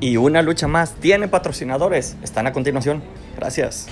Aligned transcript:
Y 0.00 0.16
una 0.16 0.42
lucha 0.42 0.68
más 0.68 0.94
tiene 0.94 1.28
patrocinadores. 1.28 2.16
Están 2.22 2.46
a 2.46 2.52
continuación. 2.52 3.02
Gracias. 3.36 3.88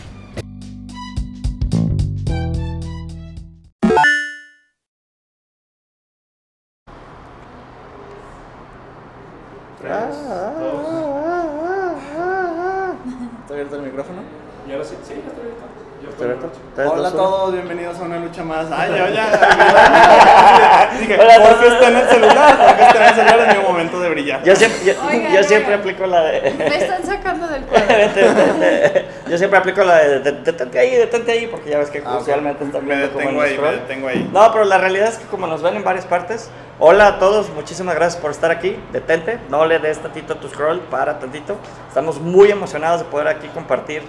Siempre 29.57 29.73
aplico 29.73 29.85
la 29.85 29.99
de, 29.99 30.21
de- 30.21 30.33
detente 30.43 30.79
ahí, 30.79 30.91
detente 30.97 31.33
ahí, 31.33 31.47
porque 31.47 31.71
ya 31.71 31.79
ves 31.79 31.91
que 31.91 32.03
Ah, 32.05 32.15
ok. 32.17 32.23
usualmente 32.23 32.65
están 32.65 32.87
viendo 32.87 33.11
como 33.13 33.41
ahí, 33.41 33.55
scroll. 33.55 33.71
me 33.75 33.77
detengo 33.81 34.09
ahí. 34.09 34.31
No, 34.33 34.53
pero 34.53 34.65
la 34.65 34.79
realidad 34.79 35.09
es 35.09 35.19
que 35.19 35.27
como 35.27 35.47
nos 35.47 35.63
ven 35.63 35.77
en 35.77 35.85
varias 35.85 36.05
partes, 36.07 36.51
hola 36.79 37.07
a 37.07 37.19
todos, 37.19 37.51
muchísimas 37.51 37.95
gracias 37.95 38.21
por 38.21 38.31
estar 38.31 38.51
aquí, 38.51 38.77
detente, 38.93 39.39
no 39.49 39.65
le 39.67 39.79
des 39.79 39.99
tantito 39.99 40.35
a 40.35 40.37
tu 40.41 40.49
scroll, 40.49 40.81
para 40.91 41.19
tantito. 41.19 41.57
Estamos 41.89 42.21
muy 42.21 42.51
emocionados 42.51 43.01
de 43.01 43.07
poder 43.07 43.29
aquí 43.29 43.49
compartir 43.49 44.03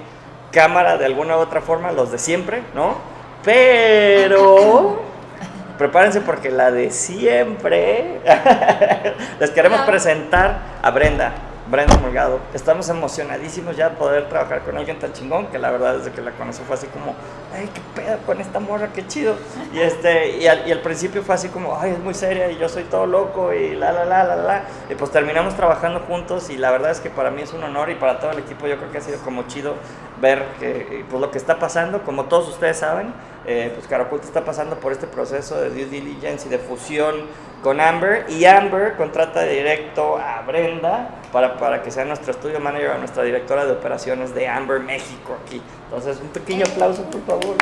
cámara 0.52 0.97
de 0.97 1.05
alguna 1.05 1.38
u 1.38 1.39
otra 1.39 1.61
forma, 1.61 1.91
los 1.91 2.11
de 2.11 2.17
siempre, 2.19 2.61
¿no? 2.73 2.95
Pero 3.43 4.99
prepárense 5.77 6.22
porque 6.22 6.50
la 6.50 6.72
de 6.72 6.89
siempre 6.91 8.19
les 9.39 9.50
queremos 9.52 9.79
Ah. 9.81 9.85
presentar 9.85 10.57
a 10.81 10.91
Brenda. 10.91 11.31
Brenda 11.69 11.97
Morgado, 11.97 12.39
estamos 12.53 12.87
emocionadísimos 12.87 13.75
ya 13.75 13.89
de 13.89 13.97
poder 13.97 14.29
trabajar 14.29 14.61
con 14.61 14.77
alguien 14.77 14.99
tan 14.99 15.11
chingón 15.11 15.47
que 15.47 15.59
la 15.59 15.69
verdad 15.69 15.97
desde 15.97 16.11
que 16.11 16.21
la 16.21 16.31
conocí 16.31 16.61
fue 16.65 16.75
así 16.75 16.87
como, 16.87 17.13
ay, 17.53 17.69
qué 17.73 17.81
pedo 17.93 18.17
con 18.25 18.39
esta 18.39 18.61
morra, 18.61 18.93
qué 18.93 19.05
chido. 19.05 19.35
Y, 19.73 19.79
este, 19.79 20.38
y, 20.38 20.47
al, 20.47 20.65
y 20.65 20.71
al 20.71 20.79
principio 20.79 21.23
fue 21.23 21.35
así 21.35 21.49
como, 21.49 21.77
ay, 21.77 21.91
es 21.91 21.99
muy 21.99 22.13
seria 22.13 22.49
y 22.49 22.57
yo 22.57 22.69
soy 22.69 22.83
todo 22.83 23.05
loco 23.05 23.53
y 23.53 23.75
la, 23.75 23.91
la, 23.91 24.05
la, 24.05 24.23
la, 24.23 24.35
la. 24.38 24.63
Y 24.89 24.95
pues 24.95 25.11
terminamos 25.11 25.55
trabajando 25.55 25.99
juntos 25.99 26.49
y 26.49 26.57
la 26.57 26.71
verdad 26.71 26.91
es 26.91 27.01
que 27.01 27.09
para 27.09 27.31
mí 27.31 27.41
es 27.41 27.51
un 27.51 27.61
honor 27.61 27.89
y 27.89 27.95
para 27.95 28.19
todo 28.19 28.31
el 28.31 28.39
equipo 28.39 28.65
yo 28.67 28.77
creo 28.77 28.89
que 28.89 28.99
ha 28.99 29.01
sido 29.01 29.19
como 29.19 29.43
chido 29.47 29.73
ver 30.21 30.45
que, 30.61 31.03
pues, 31.09 31.21
lo 31.21 31.31
que 31.31 31.38
está 31.38 31.59
pasando. 31.59 32.01
Como 32.03 32.25
todos 32.25 32.47
ustedes 32.47 32.77
saben, 32.77 33.13
eh, 33.48 33.72
pues 33.73 33.88
Caracol 33.88 34.20
está 34.22 34.44
pasando 34.44 34.78
por 34.78 34.92
este 34.92 35.08
proceso 35.08 35.59
de 35.59 35.70
due 35.70 35.86
diligence 35.86 36.48
y 36.48 36.52
de 36.52 36.59
fusión 36.59 37.16
con 37.64 37.80
Amber 37.80 38.26
y 38.30 38.44
Amber 38.45 38.95
contrata 38.98 39.44
directo 39.44 40.17
a 40.17 40.42
Brenda 40.42 41.09
para, 41.31 41.58
para 41.58 41.81
que 41.81 41.90
sea 41.90 42.06
nuestro 42.06 42.31
estudio 42.31 42.59
manager, 42.59 42.92
a 42.92 42.98
nuestra 42.98 43.23
directora 43.23 43.66
de 43.66 43.72
operaciones 43.72 44.36
de 44.36 44.48
Amber 44.48 44.81
México 44.81 45.38
aquí. 45.45 45.62
Entonces, 45.86 46.20
un 46.22 46.28
pequeño 46.28 46.66
aplauso, 46.66 47.03
por 47.03 47.22
favor. 47.25 47.56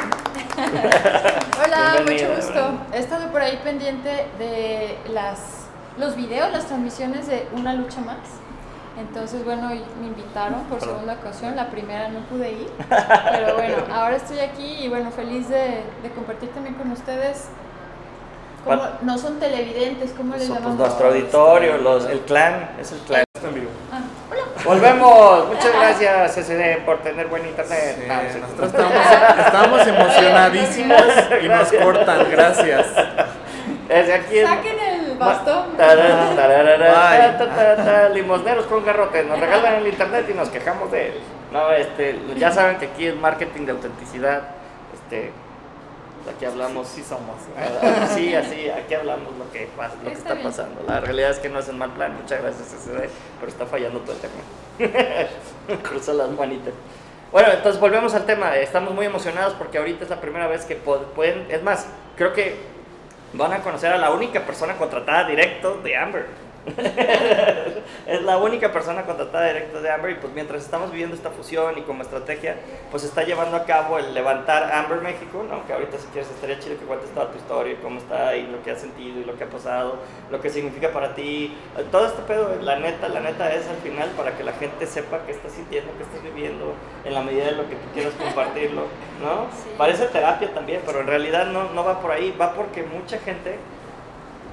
Hola, 1.64 1.94
Bienvenida, 1.94 2.30
mucho 2.30 2.36
gusto. 2.36 2.54
Brenda. 2.54 2.88
He 2.94 3.00
estado 3.00 3.32
por 3.32 3.42
ahí 3.42 3.60
pendiente 3.64 4.26
de 4.40 4.98
las, 5.10 5.68
los 5.98 6.16
videos, 6.16 6.52
las 6.52 6.66
transmisiones 6.66 7.28
de 7.28 7.48
Una 7.54 7.74
Lucha 7.74 8.02
Más. 8.02 8.18
Entonces, 8.98 9.44
bueno, 9.44 9.68
me 9.70 10.08
invitaron 10.08 10.64
por 10.70 10.80
Perdón. 10.80 10.96
segunda 10.96 11.14
ocasión. 11.16 11.56
La 11.56 11.68
primera 11.70 12.08
no 12.10 12.20
pude 12.22 12.52
ir. 12.52 12.70
Pero 13.32 13.56
bueno, 13.56 13.76
ahora 13.94 14.16
estoy 14.16 14.40
aquí 14.40 14.86
y 14.86 14.88
bueno, 14.88 15.12
feliz 15.12 15.50
de, 15.50 15.84
de 16.02 16.10
compartir 16.16 16.50
también 16.50 16.76
con 16.76 16.92
ustedes. 16.92 17.50
Como 18.64 18.78
¿Cuál? 18.78 18.98
no 19.02 19.18
son 19.18 19.40
televidentes, 19.40 20.12
¿cómo 20.18 20.34
les 20.36 20.44
Somos 20.48 20.60
llamamos? 20.62 20.80
nuestro 20.80 21.08
auditorio, 21.10 21.78
los, 21.78 22.06
el 22.06 22.20
clan, 22.22 22.70
es 22.80 22.92
el 22.94 23.00
clan. 23.00 23.24
Está 23.36 23.50
en 23.50 23.54
vivo. 23.56 23.70
Ah, 23.92 24.00
hola. 24.32 24.42
Volvemos. 24.66 25.48
Muchas 25.54 25.72
gracias, 25.74 26.32
SD, 26.48 26.78
por 26.86 26.98
tener 27.04 27.28
buen 27.28 27.46
internet. 27.46 27.98
Sí, 28.02 28.08
No, 28.08 28.16
sí. 28.34 28.40
nosotros 28.40 28.68
estamos, 28.68 29.46
estamos 29.46 29.88
emocionadísimos 29.88 31.04
y 31.44 31.48
nos 31.48 31.72
cortan, 31.74 32.32
gracias. 32.32 32.88
Desde 33.88 34.14
aquí 34.16 34.40
en- 34.40 34.46
Tarara, 35.78 36.36
tarara, 36.36 37.38
ta, 37.78 38.10
Limosneros 38.10 38.66
con 38.66 38.86
garrotes, 38.86 39.26
nos 39.26 39.40
regalan 39.40 39.76
el 39.76 39.88
internet 39.88 40.26
y 40.30 40.34
nos 40.34 40.50
quejamos 40.50 40.92
de 40.92 41.08
él. 41.10 41.14
No, 41.52 41.72
este, 41.72 42.20
ya 42.38 42.52
saben 42.52 42.78
que 42.78 42.88
aquí 42.88 43.08
es 43.08 43.16
marketing 43.16 43.66
de 43.66 43.72
autenticidad. 43.72 44.44
Este, 44.94 45.32
aquí 46.34 46.46
hablamos. 46.46 46.88
Sí 46.88 47.04
somos. 47.04 47.38
Ah, 47.58 48.08
Sí, 48.14 48.34
así, 48.36 48.70
aquí 48.70 48.94
hablamos 48.94 49.36
lo 49.38 49.52
que 49.52 49.70
pasa, 49.78 49.96
lo 50.04 50.10
que 50.10 50.16
Está 50.16 50.36
pasando. 50.42 50.84
La 50.88 51.00
realidad 51.00 51.32
es 51.32 51.40
que 51.40 51.50
no 51.50 51.60
es 51.60 51.70
en 51.70 51.78
mal 51.78 51.92
plan, 51.92 52.16
muchas 52.16 52.42
gracias 52.42 52.68
SD, 52.68 53.10
pero 53.40 53.52
está 53.52 53.66
fallando 53.66 54.00
todo 54.00 54.14
el 54.14 54.20
tema. 54.20 55.80
Cruza 55.84 56.14
las 56.14 56.30
manitas. 56.32 56.74
Bueno, 57.32 57.52
entonces 57.52 57.80
volvemos 57.82 58.14
al 58.14 58.26
tema. 58.26 58.56
Estamos 58.58 58.94
muy 58.94 59.06
emocionados 59.06 59.54
porque 59.54 59.78
ahorita 59.78 60.04
es 60.04 60.10
la 60.10 60.22
primera 60.22 60.48
vez 60.48 60.66
que 60.66 60.76
pueden, 60.76 61.48
es 61.50 61.62
más, 61.64 61.88
creo 62.16 62.34
que 62.34 62.75
van 63.36 63.54
a 63.54 63.62
conocer 63.62 63.92
a 63.92 63.98
la 63.98 64.12
única 64.12 64.46
persona 64.46 64.76
contratada 64.76 65.28
directo 65.28 65.80
de 65.84 65.98
Amber. 65.98 66.45
es 68.08 68.22
la 68.24 68.38
única 68.38 68.72
persona 68.72 69.04
contratada 69.04 69.48
directo 69.48 69.82
de 69.82 69.92
Amber 69.92 70.12
y 70.12 70.16
pues 70.16 70.34
mientras 70.34 70.64
estamos 70.64 70.92
viviendo 70.92 71.16
esta 71.16 71.30
fusión 71.30 71.78
y 71.78 71.82
como 71.82 72.02
estrategia, 72.02 72.58
pues 72.92 73.04
está 73.04 73.24
llevando 73.24 73.58
a 73.58 73.66
cabo 73.66 74.00
el 74.00 74.14
levantar 74.14 74.72
Amber 74.72 75.02
México, 75.02 75.46
¿no? 75.48 75.66
Que 75.68 75.74
ahorita 75.74 75.98
si 75.98 76.08
quieres 76.08 76.30
estaría 76.32 76.60
chido 76.60 76.80
que 76.80 76.86
cuentes 76.86 77.10
toda 77.12 77.32
tu 77.32 77.38
historia 77.38 77.74
y 77.74 77.76
cómo 77.78 78.00
está 78.00 78.36
y 78.36 78.48
lo 78.48 78.64
que 78.64 78.72
has 78.72 78.82
sentido 78.82 79.20
y 79.20 79.26
lo 79.26 79.38
que 79.38 79.44
ha 79.44 79.50
pasado, 79.50 79.98
lo 80.32 80.42
que 80.42 80.50
significa 80.50 80.92
para 80.92 81.14
ti, 81.14 81.56
todo 81.92 82.08
este 82.08 82.22
pedo, 82.24 82.56
la 82.62 82.80
neta, 82.80 83.10
la 83.10 83.20
neta 83.20 83.54
es 83.54 83.68
al 83.68 83.78
final 83.78 84.10
para 84.18 84.36
que 84.36 84.44
la 84.44 84.54
gente 84.54 84.88
sepa 84.88 85.20
qué 85.26 85.32
estás 85.32 85.52
sintiendo, 85.52 85.92
qué 85.98 86.04
estás 86.04 86.24
viviendo, 86.24 86.74
en 87.04 87.14
la 87.14 87.22
medida 87.22 87.46
de 87.46 87.52
lo 87.52 87.70
que 87.70 87.76
tú 87.76 87.88
quieras 87.94 88.14
compartirlo, 88.14 88.84
¿no? 89.22 89.48
Sí. 89.52 89.70
Parece 89.78 90.08
terapia 90.08 90.54
también, 90.54 90.82
pero 90.86 91.02
en 91.02 91.08
realidad 91.08 91.46
no, 91.48 91.72
no 91.72 91.84
va 91.84 92.02
por 92.02 92.12
ahí, 92.12 92.36
va 92.40 92.54
porque 92.54 92.84
mucha 92.84 93.20
gente 93.20 93.58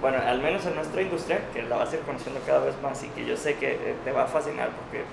bueno, 0.03 0.19
al 0.27 0.41
menos 0.43 0.67
en 0.67 0.75
nuestra 0.75 1.01
industria, 1.01 1.41
que 1.55 1.63
la 1.63 1.77
vas 1.77 1.91
a 1.93 1.95
ir 1.97 2.03
conociendo 2.03 2.41
cada 2.45 2.59
vez 2.65 2.75
más 2.83 3.03
y 3.05 3.09
que 3.09 3.25
yo 3.25 3.37
sé 3.39 3.55
que 3.55 3.73
eh, 3.73 3.95
te 4.05 4.13
va 4.13 4.25
a 4.25 4.27
fascinar 4.27 4.69
porque 4.71 5.05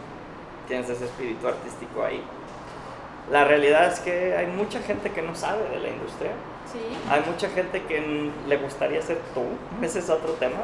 tienes 0.67 0.89
ese 0.89 1.05
espíritu 1.05 1.47
artístico 1.47 2.03
ahí. 2.03 2.21
La 3.31 3.45
realidad 3.45 3.85
es 3.87 3.99
que 3.99 4.35
hay 4.35 4.47
mucha 4.47 4.81
gente 4.81 5.11
que 5.11 5.21
no 5.21 5.35
sabe 5.35 5.69
de 5.69 5.79
la 5.79 5.89
industria, 5.89 6.31
Sí. 6.71 6.77
hay 7.09 7.21
mucha 7.25 7.49
gente 7.49 7.81
que 7.83 8.29
le 8.47 8.57
gustaría 8.57 9.01
ser 9.01 9.17
tú, 9.33 9.41
ese 9.83 9.99
es 9.99 10.09
otro 10.09 10.33
tema, 10.33 10.57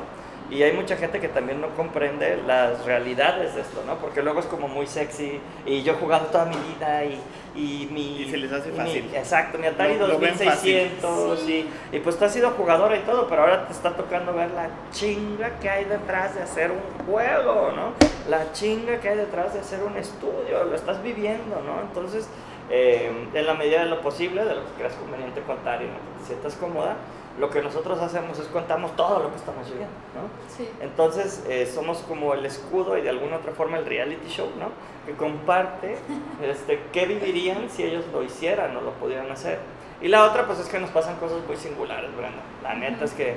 y 0.52 0.62
hay 0.64 0.74
mucha 0.74 0.96
gente 0.96 1.20
que 1.20 1.28
también 1.28 1.60
no 1.62 1.70
comprende 1.76 2.38
las 2.46 2.86
realidades 2.86 3.56
de 3.56 3.62
esto, 3.62 3.84
¿no? 3.86 3.96
Porque 3.96 4.22
luego 4.22 4.40
es 4.40 4.46
como 4.46 4.68
muy 4.68 4.86
sexy, 4.88 5.40
y 5.66 5.84
yo 5.84 5.94
he 5.94 5.96
jugado 5.96 6.28
toda 6.28 6.46
mi 6.46 6.56
vida, 6.56 7.04
y, 7.04 7.20
y 7.56 7.88
mi... 7.92 8.22
Y 8.22 8.30
se 8.30 8.38
les 8.38 8.52
hace 8.52 8.70
mi- 8.72 8.78
fácil. 8.78 9.10
exacto, 9.16 9.58
mi 9.58 9.68
Atari 9.68 9.98
Lo- 9.98 10.08
lo 10.08 10.20
ven 10.20 10.38
2600, 10.38 11.40
fácil. 11.40 11.70
y, 11.92 11.96
y 11.96 12.00
pues 12.00 12.18
tú 12.18 12.26
has 12.26 12.34
sido 12.34 12.52
jugadora 12.52 12.96
y 12.96 13.02
todo, 13.02 13.28
pero 13.28 13.42
ahora 13.42 13.66
te 13.68 13.74
está 13.74 13.96
tocando 13.96 14.34
ver 14.34 14.52
la 14.52 14.70
chinga 14.92 15.60
que 15.60 15.70
hay 15.70 15.86
detrás 15.86 16.36
de 16.36 16.44
hacer 16.44 16.72
un 16.72 17.06
juego, 17.06 17.72
¿no? 17.76 17.94
La 18.30 18.52
chinga 18.54 19.00
que 19.00 19.10
hay 19.10 19.18
detrás 19.18 19.54
de 19.54 19.60
hacer 19.62 19.82
un 19.84 19.96
estudio, 19.98 20.64
lo 20.70 20.76
estás 20.76 21.02
viviendo, 21.02 21.62
¿no? 21.66 21.82
Entonces, 21.82 22.28
eh, 22.70 23.12
en 23.34 23.46
la 23.46 23.54
medida 23.54 23.84
de 23.84 23.90
lo 23.90 24.02
posible, 24.02 24.44
de 24.44 24.56
lo 24.56 24.66
que 24.66 24.72
creas 24.78 24.94
conveniente 24.94 25.42
contar 25.42 25.82
y 25.82 25.86
en 25.86 25.92
lo 25.92 25.98
que 25.98 26.20
te 26.20 26.26
sientas 26.26 26.56
cómoda, 26.56 26.96
lo 27.40 27.50
que 27.50 27.62
nosotros 27.62 28.00
hacemos 28.00 28.40
es 28.40 28.48
contamos 28.48 28.96
todo 28.96 29.20
lo 29.20 29.30
que 29.30 29.36
estamos 29.36 29.68
viviendo, 29.68 29.94
¿no? 30.16 30.56
Sí. 30.56 30.70
Entonces 30.80 31.44
eh, 31.50 31.66
somos 31.66 32.00
como 32.00 32.34
el 32.34 32.46
escudo 32.46 32.98
y 32.98 33.02
de 33.02 33.10
alguna 33.10 33.38
otra 33.38 33.52
forma 33.52 33.78
el 33.78 33.86
reality 33.86 34.30
show, 34.30 34.48
¿no? 34.58 34.70
Que 35.06 35.18
comparte 35.18 35.98
este, 36.44 36.80
qué 36.94 37.06
vivirían 37.06 37.70
si 37.70 37.84
ellos 37.84 38.06
lo 38.14 38.24
hicieran 38.24 38.76
o 38.78 38.82
lo 38.82 38.92
pudieran 38.92 39.30
hacer. 39.32 39.60
Y 40.02 40.08
la 40.08 40.26
otra 40.26 40.46
pues 40.46 40.60
es 40.60 40.68
que 40.68 40.80
nos 40.80 40.90
pasan 40.92 41.18
cosas 41.18 41.40
muy 41.46 41.58
singulares, 41.58 42.16
Brenda. 42.16 42.42
La 42.64 42.74
neta 42.74 43.06
es 43.06 43.14
que, 43.14 43.36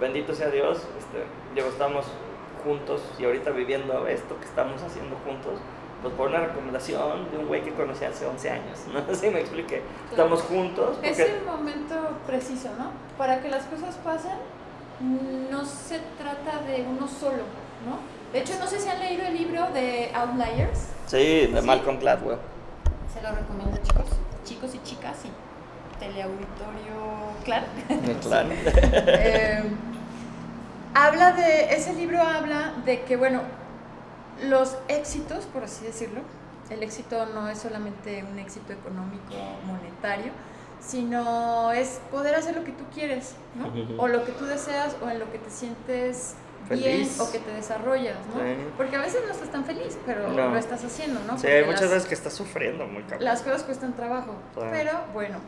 bendito 0.00 0.34
sea 0.34 0.48
Dios, 0.48 0.86
este, 0.98 1.24
digo, 1.54 1.68
estamos 1.68 2.06
juntos 2.64 3.02
y 3.18 3.24
ahorita 3.24 3.50
viviendo 3.50 4.06
esto 4.06 4.38
que 4.38 4.44
estamos 4.44 4.82
haciendo 4.82 5.16
juntos, 5.24 5.60
pues 6.02 6.14
por 6.14 6.28
una 6.28 6.40
recomendación 6.40 7.30
de 7.30 7.38
un 7.38 7.46
güey 7.46 7.62
que 7.62 7.72
conocí 7.72 8.04
hace 8.04 8.26
11 8.26 8.50
años, 8.50 8.78
no 8.92 9.14
si 9.14 9.30
me 9.30 9.40
expliqué. 9.40 9.82
Estamos 10.10 10.42
juntos 10.42 10.98
Es 11.02 11.16
porque... 11.16 11.36
el 11.38 11.44
momento 11.44 11.94
preciso, 12.26 12.68
¿no? 12.78 12.90
Para 13.16 13.40
que 13.40 13.48
las 13.48 13.64
cosas 13.64 13.96
pasen, 13.96 14.38
no 15.50 15.64
se 15.64 16.00
trata 16.18 16.62
de 16.66 16.82
uno 16.88 17.06
solo, 17.08 17.42
¿no? 17.86 17.98
De 18.32 18.40
hecho, 18.40 18.52
no 18.60 18.66
sé 18.66 18.78
si 18.78 18.88
han 18.88 18.98
leído 19.00 19.24
el 19.24 19.36
libro 19.36 19.66
de 19.72 20.10
Outliers. 20.14 20.88
Sí, 21.06 21.46
de 21.46 21.60
Sí. 21.60 21.66
Malcolm 21.66 21.98
Gladwell. 21.98 22.38
Se 23.14 23.22
lo 23.22 23.34
recomiendo, 23.34 23.76
chicos. 23.82 24.06
Chicos 24.44 24.74
y 24.74 24.82
chicas, 24.82 25.16
y 25.24 25.98
teleauditorio, 25.98 27.32
claro. 27.44 27.66
Claro. 28.22 28.48
Eh, 29.06 29.62
habla 30.94 31.32
de, 31.32 31.72
ese 31.74 31.92
libro 31.94 32.20
habla 32.22 32.74
de 32.84 33.02
que, 33.02 33.16
bueno, 33.16 33.40
los 34.44 34.76
éxitos, 34.88 35.44
por 35.46 35.64
así 35.64 35.84
decirlo, 35.84 36.20
el 36.70 36.82
éxito 36.82 37.26
no 37.26 37.48
es 37.48 37.58
solamente 37.58 38.24
un 38.30 38.38
éxito 38.38 38.72
económico, 38.72 39.34
monetario, 39.66 40.32
sino 40.80 41.72
es 41.72 42.00
poder 42.10 42.34
hacer 42.34 42.54
lo 42.56 42.64
que 42.64 42.72
tú 42.72 42.84
quieres, 42.94 43.34
¿no? 43.56 43.72
O 44.02 44.08
lo 44.08 44.24
que 44.24 44.32
tú 44.32 44.44
deseas 44.44 44.96
o 45.02 45.08
en 45.08 45.18
lo 45.18 45.30
que 45.32 45.38
te 45.38 45.50
sientes 45.50 46.34
bien 46.68 46.82
Feliz. 47.06 47.20
o 47.20 47.32
que 47.32 47.38
te 47.38 47.50
desarrollas, 47.52 48.16
¿no? 48.34 48.40
Sí. 48.42 48.56
Porque 48.76 48.96
a 48.96 49.00
veces 49.00 49.22
no 49.26 49.32
estás 49.32 49.50
tan 49.50 49.64
feliz, 49.64 49.98
pero 50.06 50.28
No. 50.28 50.50
lo 50.50 50.56
estás 50.56 50.84
haciendo, 50.84 51.20
¿no? 51.26 51.32
Sí, 51.36 51.42
Porque 51.42 51.56
hay 51.56 51.64
muchas 51.64 51.80
las- 51.82 51.90
veces 51.90 52.08
que 52.08 52.14
estás 52.14 52.34
sufriendo 52.34 52.86
muy 52.86 53.02
cabrón. 53.04 53.24
las 53.24 53.42
cosas 53.42 53.62
cuestan 53.64 53.94
trabajo. 53.94 54.34
Pero 54.70 54.92
bueno, 55.14 55.38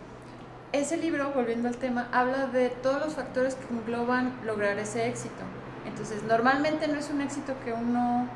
ese 0.73 0.97
libro, 0.97 1.31
volviendo 1.35 1.69
al 1.69 1.77
tema, 1.77 2.09
habla 2.13 2.47
de 2.47 2.71
todos 2.71 3.01
los 3.01 3.15
factores 3.15 3.55
que 3.55 3.73
engloban 3.75 4.33
lograr 4.45 4.79
ese 4.79 5.07
éxito. 5.09 5.43
Entonces, 5.87 6.23
normalmente 6.23 6.89
no 6.89 6.99
es 6.99 7.11
un 7.11 7.21
éxito 7.21 7.55
que 7.65 7.73
uno 7.73 8.27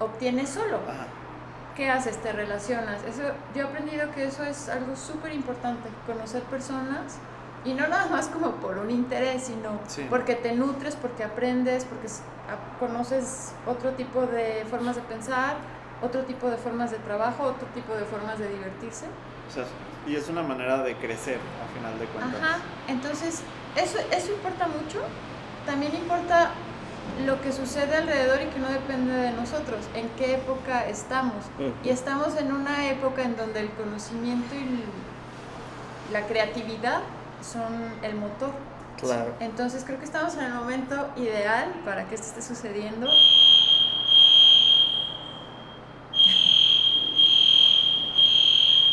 obtiene 0.00 0.46
solo. 0.46 0.76
Ajá. 0.88 1.06
¿Qué 1.76 1.88
haces? 1.90 2.20
Te 2.22 2.32
relacionas. 2.32 3.02
Eso, 3.04 3.22
yo 3.54 3.62
he 3.62 3.64
aprendido 3.64 4.10
que 4.12 4.24
eso 4.24 4.42
es 4.44 4.68
algo 4.68 4.96
súper 4.96 5.32
importante, 5.32 5.88
conocer 6.06 6.42
personas 6.44 7.18
y 7.64 7.72
no 7.74 7.86
nada 7.86 8.06
más 8.08 8.28
como 8.28 8.52
por 8.56 8.78
un 8.78 8.90
interés, 8.90 9.44
sino 9.44 9.78
Sí. 9.86 10.06
porque 10.10 10.34
te 10.34 10.52
nutres, 10.54 10.96
porque 10.96 11.22
aprendes, 11.24 11.84
porque 11.84 12.08
conoces 12.80 13.52
otro 13.66 13.90
tipo 13.92 14.22
de 14.22 14.64
formas 14.70 14.96
de 14.96 15.02
pensar, 15.02 15.56
otro 16.02 16.22
tipo 16.22 16.48
de 16.48 16.56
formas 16.56 16.90
de 16.90 16.98
trabajo, 16.98 17.44
otro 17.44 17.66
tipo 17.74 17.94
de 17.94 18.04
formas 18.04 18.38
de 18.38 18.48
divertirse. 18.48 19.06
O 19.48 19.52
sea, 19.52 19.64
y 20.06 20.16
es 20.16 20.28
una 20.28 20.42
manera 20.42 20.82
de 20.82 20.96
crecer, 20.96 21.38
a 21.38 21.74
final 21.76 21.98
de 21.98 22.06
cuentas. 22.06 22.40
Ajá, 22.42 22.58
entonces 22.88 23.42
eso, 23.76 23.98
eso 24.10 24.32
importa 24.32 24.66
mucho. 24.66 25.00
También 25.66 25.94
importa 25.94 26.50
lo 27.24 27.40
que 27.40 27.52
sucede 27.52 27.96
alrededor 27.96 28.40
y 28.42 28.46
que 28.46 28.58
no 28.58 28.68
depende 28.68 29.12
de 29.12 29.32
nosotros, 29.32 29.86
en 29.94 30.08
qué 30.10 30.34
época 30.34 30.88
estamos. 30.88 31.44
Y 31.84 31.90
estamos 31.90 32.36
en 32.36 32.52
una 32.52 32.88
época 32.90 33.22
en 33.22 33.36
donde 33.36 33.60
el 33.60 33.70
conocimiento 33.70 34.54
y 34.54 36.12
la 36.12 36.26
creatividad 36.26 37.00
son 37.42 37.92
el 38.02 38.14
motor. 38.14 38.52
Claro. 39.00 39.34
Entonces 39.40 39.84
creo 39.84 39.98
que 39.98 40.04
estamos 40.04 40.34
en 40.36 40.44
el 40.44 40.54
momento 40.54 41.08
ideal 41.16 41.72
para 41.84 42.08
que 42.08 42.14
esto 42.16 42.28
esté 42.28 42.42
sucediendo. 42.42 43.08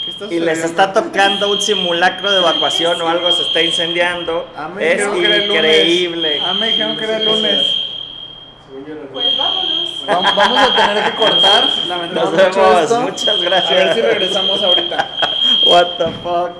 ¿Qué 0.03 0.11
está 0.11 0.25
Y 0.25 0.39
les 0.39 0.63
está 0.63 0.93
tocando 0.93 1.51
un 1.51 1.59
simulacro 1.59 2.31
de 2.31 2.39
evacuación 2.39 3.01
o 3.01 3.09
algo, 3.09 3.31
se 3.31 3.41
está 3.43 3.61
incendiando. 3.61 4.47
Ah, 4.55 4.69
Es 4.79 5.01
increíble. 5.03 6.39
Ah, 6.43 6.53
me 6.53 6.67
dijeron 6.67 6.97
que 6.97 7.03
era 7.03 7.17
el 7.17 7.25
lunes. 7.25 7.63
Según 7.63 7.63
yo 7.63 8.74
era 8.74 8.74
el 8.74 8.74
Pues 8.85 9.35
vámonos. 9.35 10.03
Vamos, 10.05 10.35
vamos 10.35 10.59
a 10.59 10.75
tener 10.75 11.03
que 11.11 11.17
cortar. 11.17 11.63
Nos 12.13 12.31
mucho 12.31 12.37
vemos, 12.37 12.81
esto. 12.83 13.01
muchas 13.01 13.27
A 13.29 13.33
ver 13.33 13.39
si 13.39 13.45
gracias. 13.45 13.95
regresamos 14.05 14.63
ahorita. 14.63 15.09
What 15.71 15.87
the 15.97 16.11
fuck. 16.21 16.51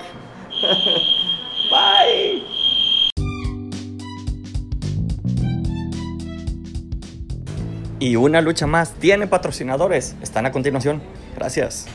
Bye. 1.70 2.44
Y 8.00 8.16
una 8.16 8.42
lucha 8.42 8.66
más 8.66 8.94
tiene 8.96 9.28
patrocinadores. 9.28 10.16
Están 10.24 10.48
a 10.48 10.52
continuación. 10.52 11.04
Gracias. 11.36 11.86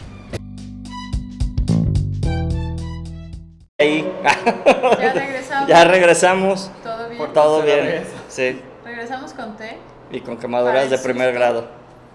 Ahí. 3.79 4.07
Ya 5.01 5.13
regresamos. 5.13 5.69
ya 5.69 5.85
regresamos. 5.85 6.71
¿Todo 6.85 7.09
bien? 7.09 7.33
Todo 7.33 7.63
bien. 7.63 8.05
Sí. 8.29 8.61
Regresamos 8.85 9.33
con 9.33 9.57
té. 9.57 9.79
Y 10.11 10.21
con 10.21 10.37
quemaduras 10.37 10.91
de 10.91 10.99
primer 10.99 11.33
grado. 11.33 11.67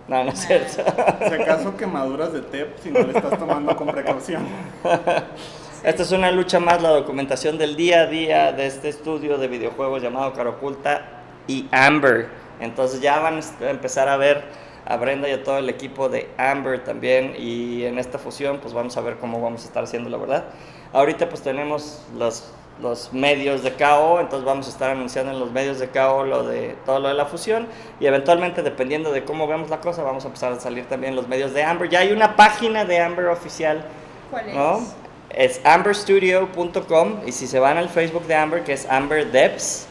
No, 0.08 0.24
no 0.24 0.32
es 0.32 0.40
cierto. 0.46 0.84
Si 1.28 1.34
acaso 1.34 1.76
quemaduras 1.78 2.34
de 2.34 2.42
TEP 2.42 2.78
si 2.80 2.92
no 2.92 3.00
le 3.00 3.18
estás 3.18 3.40
tomando 3.40 3.76
con 3.76 3.88
precaución. 3.88 4.46
Esta 5.84 6.02
es 6.02 6.12
una 6.12 6.32
lucha 6.32 6.60
más, 6.60 6.82
la 6.82 6.90
documentación 6.90 7.58
del 7.58 7.76
día 7.76 8.02
a 8.02 8.06
día 8.08 8.52
de 8.52 8.66
este 8.66 8.90
estudio 8.90 9.38
de 9.38 9.48
videojuegos 9.48 10.02
llamado 10.02 10.34
Cara 10.34 10.50
Oculta 10.52 11.24
y 11.48 11.68
Amber. 11.72 12.28
Entonces 12.60 13.02
ya 13.02 13.20
van 13.20 13.40
a 13.40 13.70
empezar 13.70 14.10
a 14.10 14.18
ver 14.18 14.44
a 14.86 14.98
Brenda 14.98 15.28
y 15.30 15.34
a 15.34 15.44
todo 15.44 15.58
el 15.58 15.70
equipo 15.70 16.10
de 16.10 16.30
Amber 16.38 16.84
también 16.84 17.34
y 17.38 17.84
en 17.84 17.98
esta 17.98 18.18
fusión 18.18 18.60
pues 18.60 18.74
vamos 18.74 18.96
a 18.98 19.02
ver 19.02 19.18
cómo 19.18 19.42
vamos 19.42 19.64
a 19.64 19.68
estar 19.68 19.84
haciendo 19.84 20.10
la 20.10 20.18
verdad. 20.18 20.46
Ahorita 20.94 21.30
pues 21.30 21.42
tenemos 21.42 22.04
los, 22.16 22.52
los 22.82 23.14
medios 23.14 23.64
de 23.64 23.72
KO, 23.74 24.20
entonces 24.20 24.46
vamos 24.46 24.68
a 24.68 24.70
estar 24.70 24.92
anunciando 24.92 25.32
en 25.32 25.40
los 25.40 25.52
medios 25.52 25.80
de 25.80 25.88
KO 25.88 26.26
lo 26.26 26.44
de 26.44 26.76
todo 26.86 27.00
lo 27.00 27.08
de 27.08 27.14
la 27.14 27.26
fusión 27.26 27.68
y 28.00 28.06
eventualmente 28.06 28.64
dependiendo 28.64 29.12
de 29.14 29.24
cómo 29.24 29.48
vemos 29.48 29.70
la 29.70 29.80
cosa 29.80 30.04
vamos 30.04 30.26
a 30.26 30.28
empezar 30.28 30.52
a 30.52 30.60
salir 30.60 30.86
también 30.86 31.16
los 31.16 31.28
medios 31.28 31.54
de 31.54 31.64
Amber. 31.64 31.90
Ya 31.90 32.00
hay 32.00 32.12
una 32.12 32.36
página 32.36 32.84
de 32.84 33.00
Amber 33.00 33.28
oficial 33.28 33.86
¿Cuál 34.30 34.50
es? 34.50 34.56
¿no? 34.56 34.82
Es 35.30 35.62
amberstudio.com 35.64 37.22
y 37.26 37.32
si 37.32 37.48
se 37.48 37.60
van 37.60 37.78
al 37.78 37.90
Facebook 37.90 38.26
de 38.28 38.36
Amber, 38.36 38.64
que 38.64 38.74
es 38.74 38.86
Amber 38.90 39.32
Devs, 39.32 39.88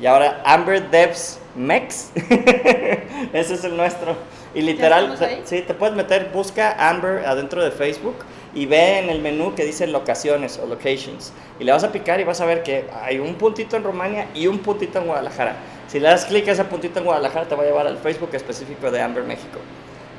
y 0.00 0.06
ahora 0.06 0.42
Amber 0.44 0.90
Devs 0.90 1.40
Mex, 1.54 2.10
ese 3.32 3.54
es 3.54 3.64
el 3.64 3.76
nuestro. 3.76 4.16
Y 4.54 4.62
literal, 4.62 5.18
sí, 5.44 5.62
te 5.62 5.74
puedes 5.74 5.94
meter, 5.96 6.30
busca 6.32 6.88
Amber 6.88 7.24
adentro 7.26 7.62
de 7.62 7.70
Facebook 7.70 8.16
y 8.56 8.66
ve 8.66 8.98
en 8.98 9.10
el 9.10 9.20
menú 9.20 9.54
que 9.54 9.64
dice 9.64 9.86
locaciones 9.86 10.58
o 10.58 10.66
locations. 10.66 11.32
Y 11.60 11.64
le 11.64 11.70
vas 11.72 11.84
a 11.84 11.92
picar 11.92 12.18
y 12.20 12.24
vas 12.24 12.40
a 12.40 12.46
ver 12.46 12.62
que 12.64 12.86
hay 13.02 13.18
un 13.20 13.34
puntito 13.36 13.76
en 13.76 13.84
Rumania 13.84 14.26
y 14.34 14.46
un 14.48 14.58
puntito 14.58 14.98
en 14.98 15.06
Guadalajara. 15.06 15.56
Si 15.86 16.00
le 16.00 16.08
das 16.08 16.24
clic 16.24 16.48
a 16.48 16.52
ese 16.52 16.64
puntito 16.64 16.98
en 16.98 17.04
Guadalajara, 17.04 17.46
te 17.46 17.54
va 17.54 17.62
a 17.62 17.66
llevar 17.66 17.86
al 17.86 17.98
Facebook 17.98 18.30
específico 18.32 18.90
de 18.90 19.00
Amber 19.00 19.24
México. 19.24 19.58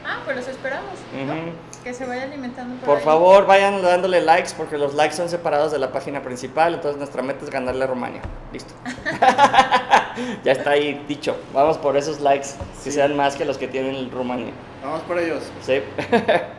Ah, 0.06 0.22
pues 0.24 0.38
los 0.38 0.48
esperamos. 0.48 0.92
¿no? 1.14 1.34
Ujú. 1.34 1.52
Que 1.84 1.94
se 1.94 2.06
vaya 2.06 2.24
alimentando 2.24 2.76
por, 2.78 2.86
Por 2.86 2.98
ahí. 3.00 3.04
favor, 3.04 3.46
vayan 3.46 3.82
dándole 3.82 4.22
likes 4.22 4.52
porque 4.56 4.78
los 4.78 4.94
likes 4.94 5.16
son 5.16 5.28
separados 5.30 5.72
de 5.72 5.80
la 5.80 5.92
página 5.92 6.22
principal, 6.22 6.76
entonces 6.76 6.98
nuestra 6.98 7.22
meta 7.24 7.44
es 7.44 7.50
ganarle 7.50 7.84
a 7.84 7.88
Rumania. 7.88 8.22
Listo. 8.54 8.74
ya 10.44 10.52
está 10.52 10.72
ahí 10.72 11.04
dicho. 11.08 11.36
Vamos 11.54 11.78
por 11.78 11.98
esos 11.98 12.22
likes, 12.22 12.50
que 12.84 12.90
Sí. 12.90 12.92
sean 12.92 13.16
más 13.18 13.36
que 13.36 13.46
los 13.46 13.58
que 13.58 13.68
tienen 13.68 14.10
Rumania. 14.12 14.54
Vamos 14.84 15.02
por 15.02 15.18
ellos. 15.20 15.44
Sí. 15.62 15.82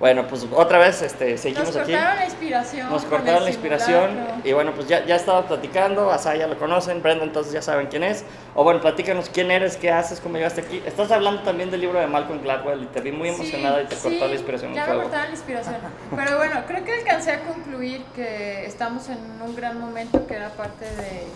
bueno, 0.00 0.26
pues 0.26 0.44
otra 0.52 0.78
vez 0.78 1.02
este, 1.02 1.32
Nos 1.32 1.40
seguimos 1.40 1.76
aquí. 1.76 1.92
cortaron 1.92 2.16
la 2.16 2.24
inspiración. 2.24 2.90
Nos 2.90 3.04
cortaron 3.04 3.44
la 3.44 3.48
inspiración 3.50 4.10
simulacro. 4.10 4.40
y 4.48 4.52
bueno, 4.52 4.72
pues 4.74 4.88
ya, 4.88 5.04
ya 5.06 5.14
estaba 5.16 5.46
platicando, 5.46 6.10
Asá 6.10 6.34
ya 6.34 6.48
lo 6.48 6.58
conocen, 6.58 7.00
Brenda 7.00 7.24
entonces 7.24 7.52
ya 7.52 7.62
saben 7.62 7.86
quién 7.86 8.02
es. 8.02 8.24
O 8.56 8.64
bueno, 8.64 8.80
platícanos 8.80 9.30
quién 9.30 9.50
eres, 9.52 9.76
qué 9.76 9.90
haces, 9.92 10.20
cómo 10.20 10.34
llegaste 10.36 10.62
aquí. 10.62 10.82
Estás 10.84 11.10
hablando 11.12 11.42
también 11.42 11.70
del 11.70 11.80
libro 11.80 12.00
de 12.00 12.06
Malcolm 12.08 12.42
Gladwell 12.42 12.82
y 12.82 12.86
te 12.86 13.00
vi 13.00 13.12
muy 13.12 13.28
Sí, 13.30 13.34
emocionada 13.36 13.82
y 13.82 13.86
te 13.86 13.94
cortó 13.96 14.08
sí, 14.10 14.18
la 14.20 14.32
inspiración 14.34 14.74
Ya 14.74 14.86
me 14.86 14.94
cortaron 14.94 15.26
la 15.26 15.30
inspiración. 15.30 15.76
Pero 16.16 16.36
bueno, 16.38 16.62
creo 16.66 16.84
que 16.84 16.92
alcancé 16.92 17.30
a 17.32 17.40
concluir 17.44 18.02
que 18.16 18.66
estamos 18.66 19.08
en 19.08 19.18
un 19.40 19.54
gran 19.54 19.78
momento 19.80 20.26
que 20.26 20.34
era 20.34 20.48
parte 20.50 20.84
de 20.86 21.26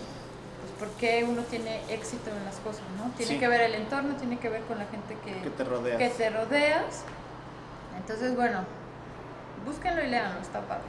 pues, 0.59 0.71
por 0.79 0.89
qué 0.99 1.25
uno 1.27 1.43
tiene 1.43 1.79
éxito 1.89 2.29
en 2.29 2.43
las 2.45 2.55
cosas, 2.57 2.83
¿no? 2.97 3.09
Tiene 3.15 3.33
Sí. 3.33 3.39
que 3.39 3.47
ver 3.47 3.61
el 3.61 3.75
entorno, 3.75 4.15
tiene 4.15 4.37
que 4.37 4.49
ver 4.49 4.61
con 4.63 4.77
la 4.79 4.85
gente 4.85 5.15
que, 5.23 5.41
Que 5.43 5.49
te 5.49 5.63
rodeas. 5.63 5.97
que 5.97 6.09
te 6.09 6.29
rodeas. 6.29 7.03
Entonces, 7.99 8.35
bueno, 8.35 8.59
búsquenlo 9.65 10.03
y 10.03 10.07
leanlo, 10.07 10.39
está 10.41 10.61
padre. 10.61 10.83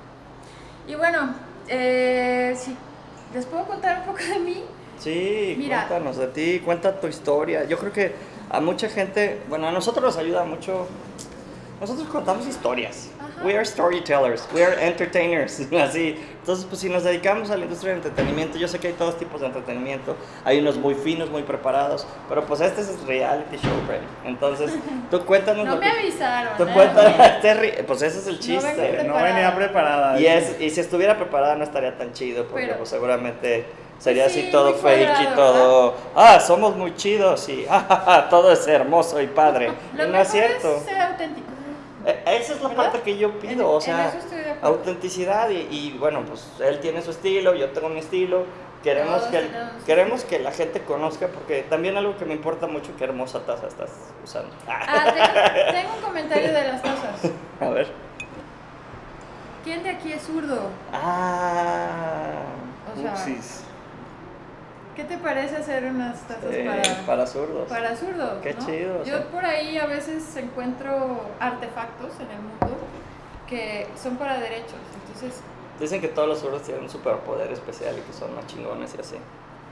Y 0.86 0.94
bueno, 0.94 1.34
eh, 1.68 2.54
si 2.58 2.76
les 3.34 3.46
puedo 3.46 3.64
contar 3.64 4.00
un 4.00 4.04
poco 4.06 4.18
de 4.24 4.38
mí. 4.38 4.64
Sí, 4.98 5.54
Mira. 5.58 5.86
cuéntanos 5.86 6.16
de 6.16 6.26
ti, 6.28 6.60
cuenta 6.64 7.00
tu 7.00 7.06
historia. 7.06 7.64
Yo 7.64 7.78
creo 7.78 7.92
que 7.92 8.14
a 8.50 8.60
mucha 8.60 8.88
gente, 8.88 9.40
bueno, 9.48 9.68
a 9.68 9.72
nosotros 9.72 10.04
nos 10.04 10.16
ayuda 10.16 10.44
mucho. 10.44 10.86
Nosotros 11.80 12.08
contamos 12.08 12.46
historias. 12.46 13.08
We 13.42 13.54
are 13.56 13.64
storytellers, 13.64 14.46
we 14.54 14.62
are 14.62 14.74
entertainers, 14.80 15.60
así. 15.72 16.14
Entonces, 16.40 16.66
pues 16.66 16.80
si 16.80 16.90
nos 16.90 17.04
dedicamos 17.04 17.50
a 17.50 17.56
la 17.56 17.64
industria 17.64 17.94
del 17.94 18.02
entretenimiento, 18.04 18.58
yo 18.58 18.68
sé 18.68 18.78
que 18.78 18.88
hay 18.88 18.92
todos 18.92 19.18
tipos 19.18 19.40
de 19.40 19.46
entretenimiento. 19.46 20.14
Hay 20.44 20.58
unos 20.58 20.76
muy 20.76 20.94
finos, 20.94 21.30
muy 21.30 21.42
preparados, 21.42 22.06
pero 22.28 22.44
pues 22.44 22.60
este 22.60 22.82
es 22.82 22.90
el 22.90 23.06
reality 23.06 23.56
show, 23.56 23.72
Brent. 23.86 24.04
Entonces, 24.26 24.72
tú 25.10 25.24
cuéntanos 25.24 25.64
No 25.64 25.76
lo 25.76 25.80
me 25.80 25.86
que... 25.90 25.98
avisaron. 26.00 26.56
Tú 26.58 26.64
¿eh? 26.64 26.70
cuéntanos, 26.74 27.12
te 27.40 27.54
ri- 27.54 27.84
pues 27.86 28.02
ese 28.02 28.18
es 28.18 28.26
el 28.26 28.38
chiste. 28.40 28.70
preparada. 28.74 29.04
No 29.04 29.14
venía 29.24 29.54
preparada. 29.54 30.20
Y, 30.20 30.26
es, 30.26 30.60
y 30.60 30.68
si 30.68 30.80
estuviera 30.80 31.16
preparada 31.16 31.54
no 31.56 31.64
estaría 31.64 31.96
tan 31.96 32.12
chido, 32.12 32.44
porque 32.46 32.66
Pero- 32.66 32.78
pues, 32.78 32.90
seguramente 32.90 33.64
sería 33.98 34.28
Sí, 34.28 34.40
así 34.40 34.50
todo 34.50 34.74
fake 34.74 35.00
y 35.02 35.24
cuadrado, 35.26 35.34
todo, 35.36 35.94
ah, 36.14 36.40
somos 36.40 36.74
muy 36.76 36.94
chidos 36.94 37.48
y 37.48 37.66
ah, 37.70 38.26
todo 38.30 38.52
es 38.52 38.66
hermoso 38.66 39.20
y 39.20 39.26
padre. 39.28 39.72
Lo 39.94 40.04
y 40.04 40.06
no 40.06 40.12
mejor 40.12 40.26
es 40.26 40.32
cierto. 40.32 40.76
es 40.76 40.82
ser 40.84 41.00
auténtico. 41.00 41.49
E- 42.06 42.22
Esa 42.36 42.54
es 42.54 42.62
la 42.62 42.68
¿Verdad? 42.68 42.84
parte 42.84 43.02
que 43.02 43.16
yo 43.18 43.28
En- 43.28 43.38
pido, 43.38 43.70
o 43.70 43.76
en 43.76 43.82
sea, 43.82 44.12
autenticidad 44.62 45.50
y, 45.50 45.66
y, 45.70 45.96
bueno, 45.98 46.24
pues 46.24 46.46
él 46.60 46.80
tiene 46.80 47.02
su 47.02 47.10
estilo, 47.10 47.54
yo 47.54 47.70
tengo 47.70 47.88
mi 47.88 47.98
estilo. 48.00 48.44
Queremos 48.82 49.20
que, 49.24 49.46
queremos 49.84 50.24
que 50.24 50.38
la 50.38 50.52
gente 50.52 50.80
conozca, 50.82 51.26
porque 51.28 51.62
también 51.68 51.98
algo 51.98 52.16
que 52.16 52.24
me 52.24 52.32
importa 52.32 52.66
mucho, 52.66 52.92
qué 52.96 53.04
hermosa 53.04 53.40
taza 53.44 53.66
estás 53.66 53.90
usando. 54.24 54.54
Ah, 54.66 55.12
tengo, 55.12 55.72
tengo 55.78 55.94
un 55.96 56.00
comentario 56.02 56.50
de 56.50 56.68
las 56.68 56.82
tazas. 56.82 57.30
A 57.60 57.68
ver. 57.68 57.88
¿Quién 59.64 59.82
de 59.82 59.90
aquí 59.90 60.12
es 60.14 60.22
zurdo? 60.22 60.70
Ah, 60.94 62.30
O 62.96 63.00
sea, 63.00 63.10
Upsis. 63.12 63.64
¿Qué 65.00 65.14
te 65.16 65.18
parece 65.18 65.56
hacer 65.56 65.84
unas 65.84 66.20
tazas 66.28 66.44
eh, 66.52 66.64
para, 66.66 67.06
para 67.06 67.26
zurdos. 67.26 67.68
para 67.68 67.96
zurdos? 67.96 68.32
Qué 68.42 68.52
¿no? 68.54 68.66
chido, 68.66 68.98
Yo 69.04 69.16
sea. 69.16 69.26
por 69.28 69.44
ahí 69.44 69.78
a 69.78 69.86
veces 69.86 70.36
encuentro 70.36 71.22
artefactos 71.38 72.12
en 72.20 72.30
el 72.30 72.38
mundo 72.42 72.78
que 73.48 73.86
son 74.00 74.16
para 74.16 74.38
derechos. 74.38 74.78
Entonces, 75.06 75.40
Dicen 75.80 76.02
que 76.02 76.08
todos 76.08 76.28
los 76.28 76.38
zurdos 76.40 76.62
tienen 76.62 76.84
un 76.84 76.90
superpoder 76.90 77.50
especial 77.50 77.96
y 77.96 78.02
que 78.02 78.12
son 78.12 78.34
más 78.36 78.46
chingones 78.46 78.94
y 78.96 79.00
así. 79.00 79.16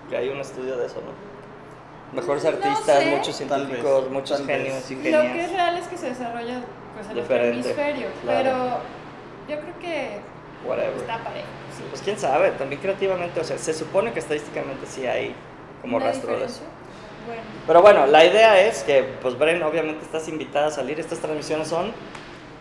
Que 0.09 0.17
hay 0.17 0.31
un 0.31 0.39
estudio 0.41 0.79
de 0.79 0.87
eso, 0.87 1.03
¿no? 1.03 2.19
Mejores 2.19 2.43
No 2.45 2.49
artistas, 2.49 2.99
sé. 3.01 3.11
muchos 3.15 3.37
científicos, 3.37 4.05
vez, 4.05 4.11
muchos 4.13 4.47
genios 4.47 4.91
y 4.91 4.95
Lo 5.11 5.21
que 5.21 5.45
es 5.45 5.53
real 5.53 5.77
es 5.77 5.87
que 5.89 5.99
se 5.99 6.09
desarrolla 6.09 6.61
pues, 6.95 7.09
en 7.11 7.15
Diferente, 7.17 7.59
otro 7.59 7.83
hemisferio, 7.83 8.07
claro. 8.23 8.43
pero 8.43 9.57
yo 9.61 9.61
creo 9.63 9.79
que 9.79 10.21
Whatever. 10.65 10.97
está 10.97 11.19
parejo. 11.19 11.47
sí. 11.77 11.85
Pues 11.89 12.03
quién 12.03 12.19
sabe, 12.19 12.51
también 12.53 12.81
creativamente, 12.81 13.41
o 13.41 13.45
sea, 13.45 13.59
se 13.59 13.73
supone 13.75 14.13
que 14.13 14.19
estadísticamente 14.19 14.87
sí 14.87 15.07
hay 15.07 15.35
como 15.81 15.97
¿Una 15.97 16.07
rastro 16.07 16.39
de 16.39 16.45
eso. 16.45 16.63
Bueno, 17.27 17.43
Pero 17.67 17.83
bueno, 17.83 18.07
la 18.07 18.25
idea 18.25 18.61
es 18.67 18.83
que, 18.83 19.03
pues 19.21 19.39
Bren, 19.39 19.63
obviamente 19.63 20.05
estás 20.05 20.29
invitada 20.29 20.69
a 20.69 20.71
salir. 20.71 20.99
Estas 20.99 21.19
transmisiones 21.19 21.69
son 21.69 21.93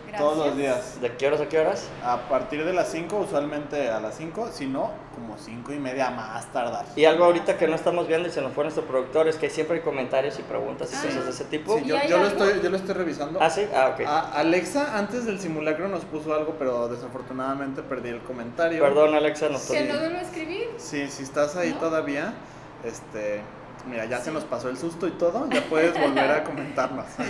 gracias. 0.08 0.20
Todos 0.20 0.46
los 0.46 0.56
días. 0.56 1.00
de 1.00 1.16
qué 1.16 1.26
horas 1.28 1.40
a 1.40 1.48
qué 1.48 1.58
horas. 1.58 1.88
A 2.04 2.28
partir 2.28 2.64
de 2.64 2.72
las 2.72 2.88
5, 2.88 3.16
usualmente 3.16 3.88
a 3.90 4.00
las 4.00 4.16
5, 4.16 4.48
si 4.52 4.66
no, 4.66 4.90
como 5.14 5.36
5 5.38 5.72
y 5.72 5.78
media 5.78 6.10
más 6.10 6.46
tardar. 6.52 6.84
Y 6.96 7.04
algo 7.04 7.24
ahorita 7.24 7.56
que 7.56 7.66
no 7.68 7.74
estamos 7.74 8.08
viendo 8.08 8.28
y 8.28 8.32
se 8.32 8.40
nos 8.40 8.52
fue 8.52 8.64
nuestro 8.64 8.84
productor 8.84 9.28
es 9.28 9.36
que 9.36 9.50
siempre 9.50 9.76
hay 9.76 9.82
comentarios 9.82 10.38
y 10.38 10.42
preguntas 10.42 10.92
y 10.92 10.96
Ah. 10.96 11.02
cosas 11.04 11.24
de 11.24 11.30
ese 11.30 11.44
tipo. 11.44 11.76
Sí, 11.78 11.84
¿Y 11.84 11.88
yo, 11.88 12.18
lo 12.18 12.26
estoy, 12.26 12.60
yo 12.62 12.70
lo 12.70 12.76
estoy 12.76 12.94
revisando. 12.94 13.38
Ah, 13.40 13.50
sí, 13.50 13.66
ah, 13.74 13.90
ok. 13.94 14.00
A- 14.06 14.32
Alexa 14.38 14.96
antes 14.98 15.26
del 15.26 15.38
simulacro 15.40 15.88
nos 15.88 16.04
puso 16.04 16.34
algo, 16.34 16.56
pero 16.58 16.88
desafortunadamente 16.88 17.82
perdí 17.82 18.08
el 18.10 18.20
comentario. 18.22 18.82
Perdón, 18.82 19.14
Alexa, 19.14 19.46
no 19.46 19.52
Que 19.52 19.56
estoy. 19.78 19.82
no 19.92 19.98
vuelvo 19.98 20.18
a 20.18 20.22
escribir. 20.22 20.68
Sí, 20.78 21.08
si 21.08 21.22
estás 21.22 21.56
ahí 21.56 21.70
¿No? 21.72 21.78
todavía, 21.78 22.34
este, 22.84 23.40
mira, 23.88 24.04
ya 24.06 24.18
Sí. 24.18 24.24
se 24.26 24.30
nos 24.32 24.44
pasó 24.44 24.68
el 24.68 24.78
susto 24.78 25.06
y 25.06 25.12
todo, 25.12 25.48
ya 25.50 25.62
puedes 25.62 25.92
volver 25.98 26.30
a 26.30 26.44
comentarnos. 26.44 27.06
Sí. 27.16 27.24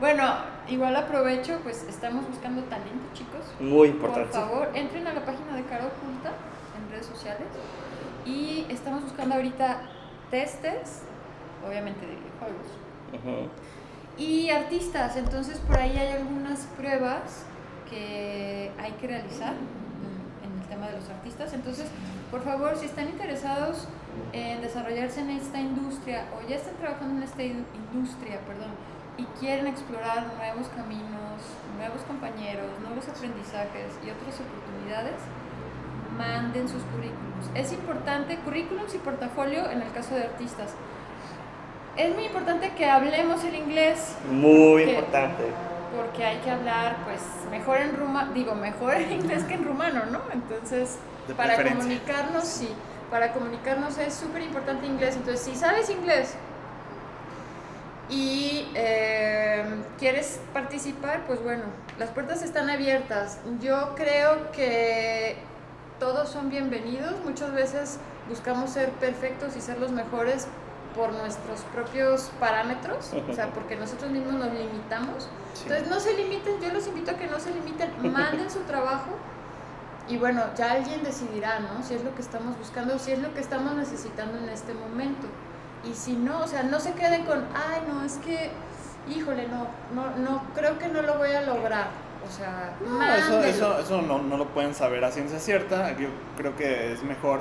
Bueno, 0.00 0.34
igual 0.68 0.96
aprovecho, 0.96 1.58
pues 1.62 1.84
estamos 1.88 2.26
buscando 2.28 2.62
talento, 2.64 3.04
chicos. 3.14 3.40
Muy 3.60 3.88
Por 3.90 3.96
importante. 4.10 4.32
favor, 4.32 4.70
entren 4.74 5.06
a 5.06 5.12
la 5.14 5.24
página 5.24 5.56
de 5.56 5.64
Cara 5.64 5.86
Oculta 5.86 6.32
en 6.78 6.90
redes 6.90 7.06
sociales. 7.06 7.46
Y 8.24 8.66
estamos 8.68 9.02
buscando 9.02 9.34
ahorita 9.34 9.80
testers, 10.30 11.02
obviamente 11.66 12.00
de 12.06 12.14
videojuegos. 12.16 13.50
Y 14.18 14.50
artistas, 14.50 15.16
entonces 15.16 15.58
por 15.58 15.78
ahí 15.78 15.96
hay 15.96 16.12
algunas 16.12 16.60
pruebas 16.76 17.44
que 17.90 18.70
hay 18.78 18.92
que 18.92 19.06
realizar 19.06 19.52
en- 19.54 20.60
el 20.62 20.68
tema 20.68 20.86
de 20.88 20.96
los 20.96 21.08
artistas. 21.10 21.52
Entonces, 21.52 21.86
por 22.30 22.42
favor, 22.42 22.76
si 22.76 22.86
están 22.86 23.08
interesados 23.08 23.88
en 24.32 24.60
desarrollarse 24.62 25.20
en 25.20 25.30
esta 25.30 25.60
industria 25.60 26.24
o 26.36 26.48
ya 26.48 26.56
están 26.56 26.74
trabajando 26.76 27.16
en 27.16 27.22
esta 27.24 27.42
in- 27.42 27.66
industria, 27.92 28.38
perdón, 28.46 28.70
y 29.22 29.38
quieren 29.38 29.66
explorar 29.66 30.26
nuevos 30.36 30.68
caminos, 30.68 31.38
nuevos 31.78 32.02
compañeros, 32.02 32.66
nuevos 32.80 33.08
aprendizajes 33.08 33.92
y 34.04 34.10
otras 34.10 34.40
oportunidades, 34.40 35.20
manden 36.16 36.68
sus 36.68 36.82
currículums. 36.84 37.50
Es 37.54 37.72
importante, 37.72 38.36
currículums 38.38 38.94
y 38.94 38.98
portafolio 38.98 39.70
en 39.70 39.82
el 39.82 39.92
caso 39.92 40.14
de 40.14 40.24
artistas. 40.24 40.74
Es 41.96 42.14
muy 42.14 42.24
importante 42.24 42.72
que 42.72 42.86
hablemos 42.86 43.44
el 43.44 43.54
inglés 43.54 44.16
Muy 44.30 44.82
importante. 44.84 45.44
porque 45.94 46.24
hay 46.24 46.38
que 46.38 46.50
hablar 46.50 46.96
pues 47.04 47.20
mejor 47.50 47.78
en 47.78 47.96
rumano, 47.96 48.32
digo, 48.32 48.54
mejor 48.54 48.94
en 48.94 49.12
inglés 49.12 49.44
que 49.44 49.54
en 49.54 49.64
rumano, 49.64 50.06
¿no? 50.06 50.20
Entonces, 50.32 50.98
De 51.28 51.34
para 51.34 51.62
comunicarnos, 51.62 52.44
sí, 52.44 52.68
para 53.10 53.32
comunicarnos 53.32 53.98
es 53.98 54.14
súper 54.14 54.42
importante 54.42 54.86
inglés. 54.86 55.16
Entonces, 55.16 55.44
si 55.44 55.54
sabes 55.54 55.90
inglés 55.90 56.34
y 58.08 58.68
eh, 58.74 59.64
quieres 59.98 60.40
participar, 60.52 61.24
pues 61.26 61.42
bueno, 61.42 61.64
las 61.98 62.10
puertas 62.10 62.42
están 62.42 62.68
abiertas. 62.68 63.38
Yo 63.60 63.94
creo 63.94 64.50
que 64.52 65.36
todos 65.98 66.28
son 66.28 66.50
bienvenidos. 66.50 67.14
Muchas 67.24 67.52
veces 67.52 67.98
buscamos 68.28 68.70
ser 68.70 68.90
perfectos 68.92 69.56
y 69.56 69.60
ser 69.60 69.78
los 69.78 69.92
mejores 69.92 70.46
por 70.94 71.12
nuestros 71.12 71.60
propios 71.72 72.30
parámetros, 72.38 73.12
o 73.28 73.32
sea, 73.32 73.50
porque 73.54 73.76
nosotros 73.76 74.10
mismos 74.10 74.34
nos 74.34 74.52
limitamos. 74.52 75.28
Sí. 75.54 75.62
Entonces 75.64 75.88
no 75.88 76.00
se 76.00 76.14
limiten, 76.14 76.60
yo 76.60 76.72
los 76.72 76.86
invito 76.86 77.12
a 77.12 77.14
que 77.14 77.26
no 77.26 77.40
se 77.40 77.52
limiten, 77.52 77.90
manden 78.12 78.50
su 78.50 78.60
trabajo 78.60 79.10
y 80.08 80.16
bueno, 80.16 80.42
ya 80.56 80.72
alguien 80.72 81.02
decidirá, 81.02 81.60
¿no? 81.60 81.82
Si 81.82 81.94
es 81.94 82.04
lo 82.04 82.14
que 82.14 82.22
estamos 82.22 82.58
buscando, 82.58 82.98
si 82.98 83.12
es 83.12 83.18
lo 83.20 83.32
que 83.34 83.40
estamos 83.40 83.74
necesitando 83.74 84.38
en 84.38 84.48
este 84.48 84.74
momento. 84.74 85.28
Y 85.84 85.94
si 85.94 86.12
no, 86.12 86.40
o 86.40 86.46
sea, 86.46 86.62
no 86.62 86.78
se 86.80 86.92
queden 86.92 87.24
con, 87.24 87.38
ay, 87.54 87.82
no, 87.88 88.04
es 88.04 88.14
que, 88.18 88.50
híjole, 89.08 89.48
no, 89.48 89.66
no, 89.94 90.16
no, 90.16 90.42
creo 90.54 90.78
que 90.78 90.88
no 90.88 91.02
lo 91.02 91.18
voy 91.18 91.32
a 91.32 91.42
lograr. 91.42 91.88
O 92.26 92.30
sea, 92.30 92.74
No, 92.86 93.02
eso, 93.14 93.42
eso, 93.42 93.78
eso 93.80 94.02
no, 94.02 94.18
no 94.22 94.36
lo 94.36 94.46
pueden 94.48 94.74
saber 94.74 95.04
a 95.04 95.10
ciencia 95.10 95.40
cierta. 95.40 95.96
Yo 95.98 96.08
creo 96.36 96.54
que 96.54 96.92
es 96.92 97.02
mejor 97.02 97.40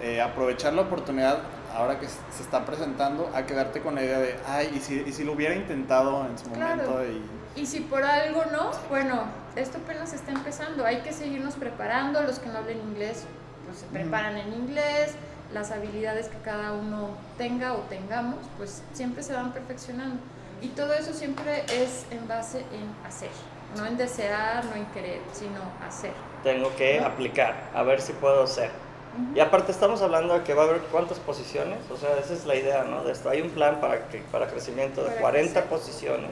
eh, 0.00 0.22
aprovechar 0.22 0.72
la 0.72 0.82
oportunidad 0.82 1.40
ahora 1.76 1.98
que 2.00 2.06
se 2.08 2.42
está 2.42 2.64
presentando 2.64 3.30
a 3.34 3.44
quedarte 3.44 3.82
con 3.82 3.94
la 3.94 4.02
idea 4.02 4.18
de, 4.18 4.36
ay, 4.48 4.72
y 4.74 4.80
si, 4.80 5.02
y 5.06 5.12
si 5.12 5.24
lo 5.24 5.32
hubiera 5.32 5.54
intentado 5.54 6.26
en 6.26 6.38
su 6.38 6.50
Claro. 6.50 6.82
momento 6.82 7.04
y 7.04 7.60
Y 7.60 7.66
si 7.66 7.80
por 7.80 8.02
algo 8.02 8.44
no, 8.50 8.70
bueno, 8.88 9.24
esto 9.54 9.78
apenas 9.84 10.14
está 10.14 10.32
empezando, 10.32 10.86
hay 10.86 11.02
que 11.02 11.12
seguirnos 11.12 11.54
preparando, 11.56 12.22
los 12.22 12.38
que 12.38 12.48
no 12.48 12.58
hablen 12.58 12.78
inglés, 12.78 13.24
pues 13.66 13.78
se 13.80 13.86
preparan 13.86 14.38
en 14.38 14.52
inglés, 14.54 15.14
las 15.52 15.70
habilidades 15.70 16.28
que 16.28 16.38
cada 16.38 16.72
uno 16.72 17.10
tenga 17.38 17.74
o 17.74 17.78
tengamos, 17.88 18.36
pues 18.56 18.82
siempre 18.92 19.22
se 19.22 19.32
van 19.34 19.52
perfeccionando. 19.52 20.16
Y 20.60 20.68
todo 20.68 20.92
eso 20.94 21.12
siempre 21.12 21.64
es 21.68 22.06
en 22.10 22.26
base 22.28 22.60
en 22.60 23.06
hacer, 23.06 23.30
no 23.76 23.84
en 23.86 23.96
desear, 23.96 24.64
no 24.64 24.76
en 24.76 24.86
querer, 24.86 25.20
sino 25.32 25.60
hacer. 25.86 26.12
Tengo 26.44 26.74
que 26.76 27.00
aplicar, 27.00 27.54
a 27.74 27.82
ver 27.82 28.00
si 28.00 28.12
puedo 28.12 28.46
ser. 28.46 28.70
Ujú. 29.14 29.36
Y 29.36 29.40
aparte 29.40 29.72
estamos 29.72 30.00
hablando 30.02 30.34
de 30.34 30.42
que 30.42 30.54
va 30.54 30.62
a 30.62 30.66
haber 30.66 30.80
cuántas 30.82 31.18
posiciones, 31.18 31.78
o 31.90 31.96
sea, 31.96 32.16
esa 32.16 32.32
es 32.32 32.46
la 32.46 32.54
idea, 32.54 32.84
¿no? 32.84 33.02
De 33.04 33.12
esto 33.12 33.28
hay 33.28 33.42
un 33.42 33.50
plan 33.50 33.80
para, 33.80 34.08
que, 34.08 34.18
para 34.30 34.46
crecimiento 34.46 35.02
de 35.02 35.08
Para 35.10 35.20
40 35.20 35.52
crecer. 35.52 35.68
posiciones 35.68 36.30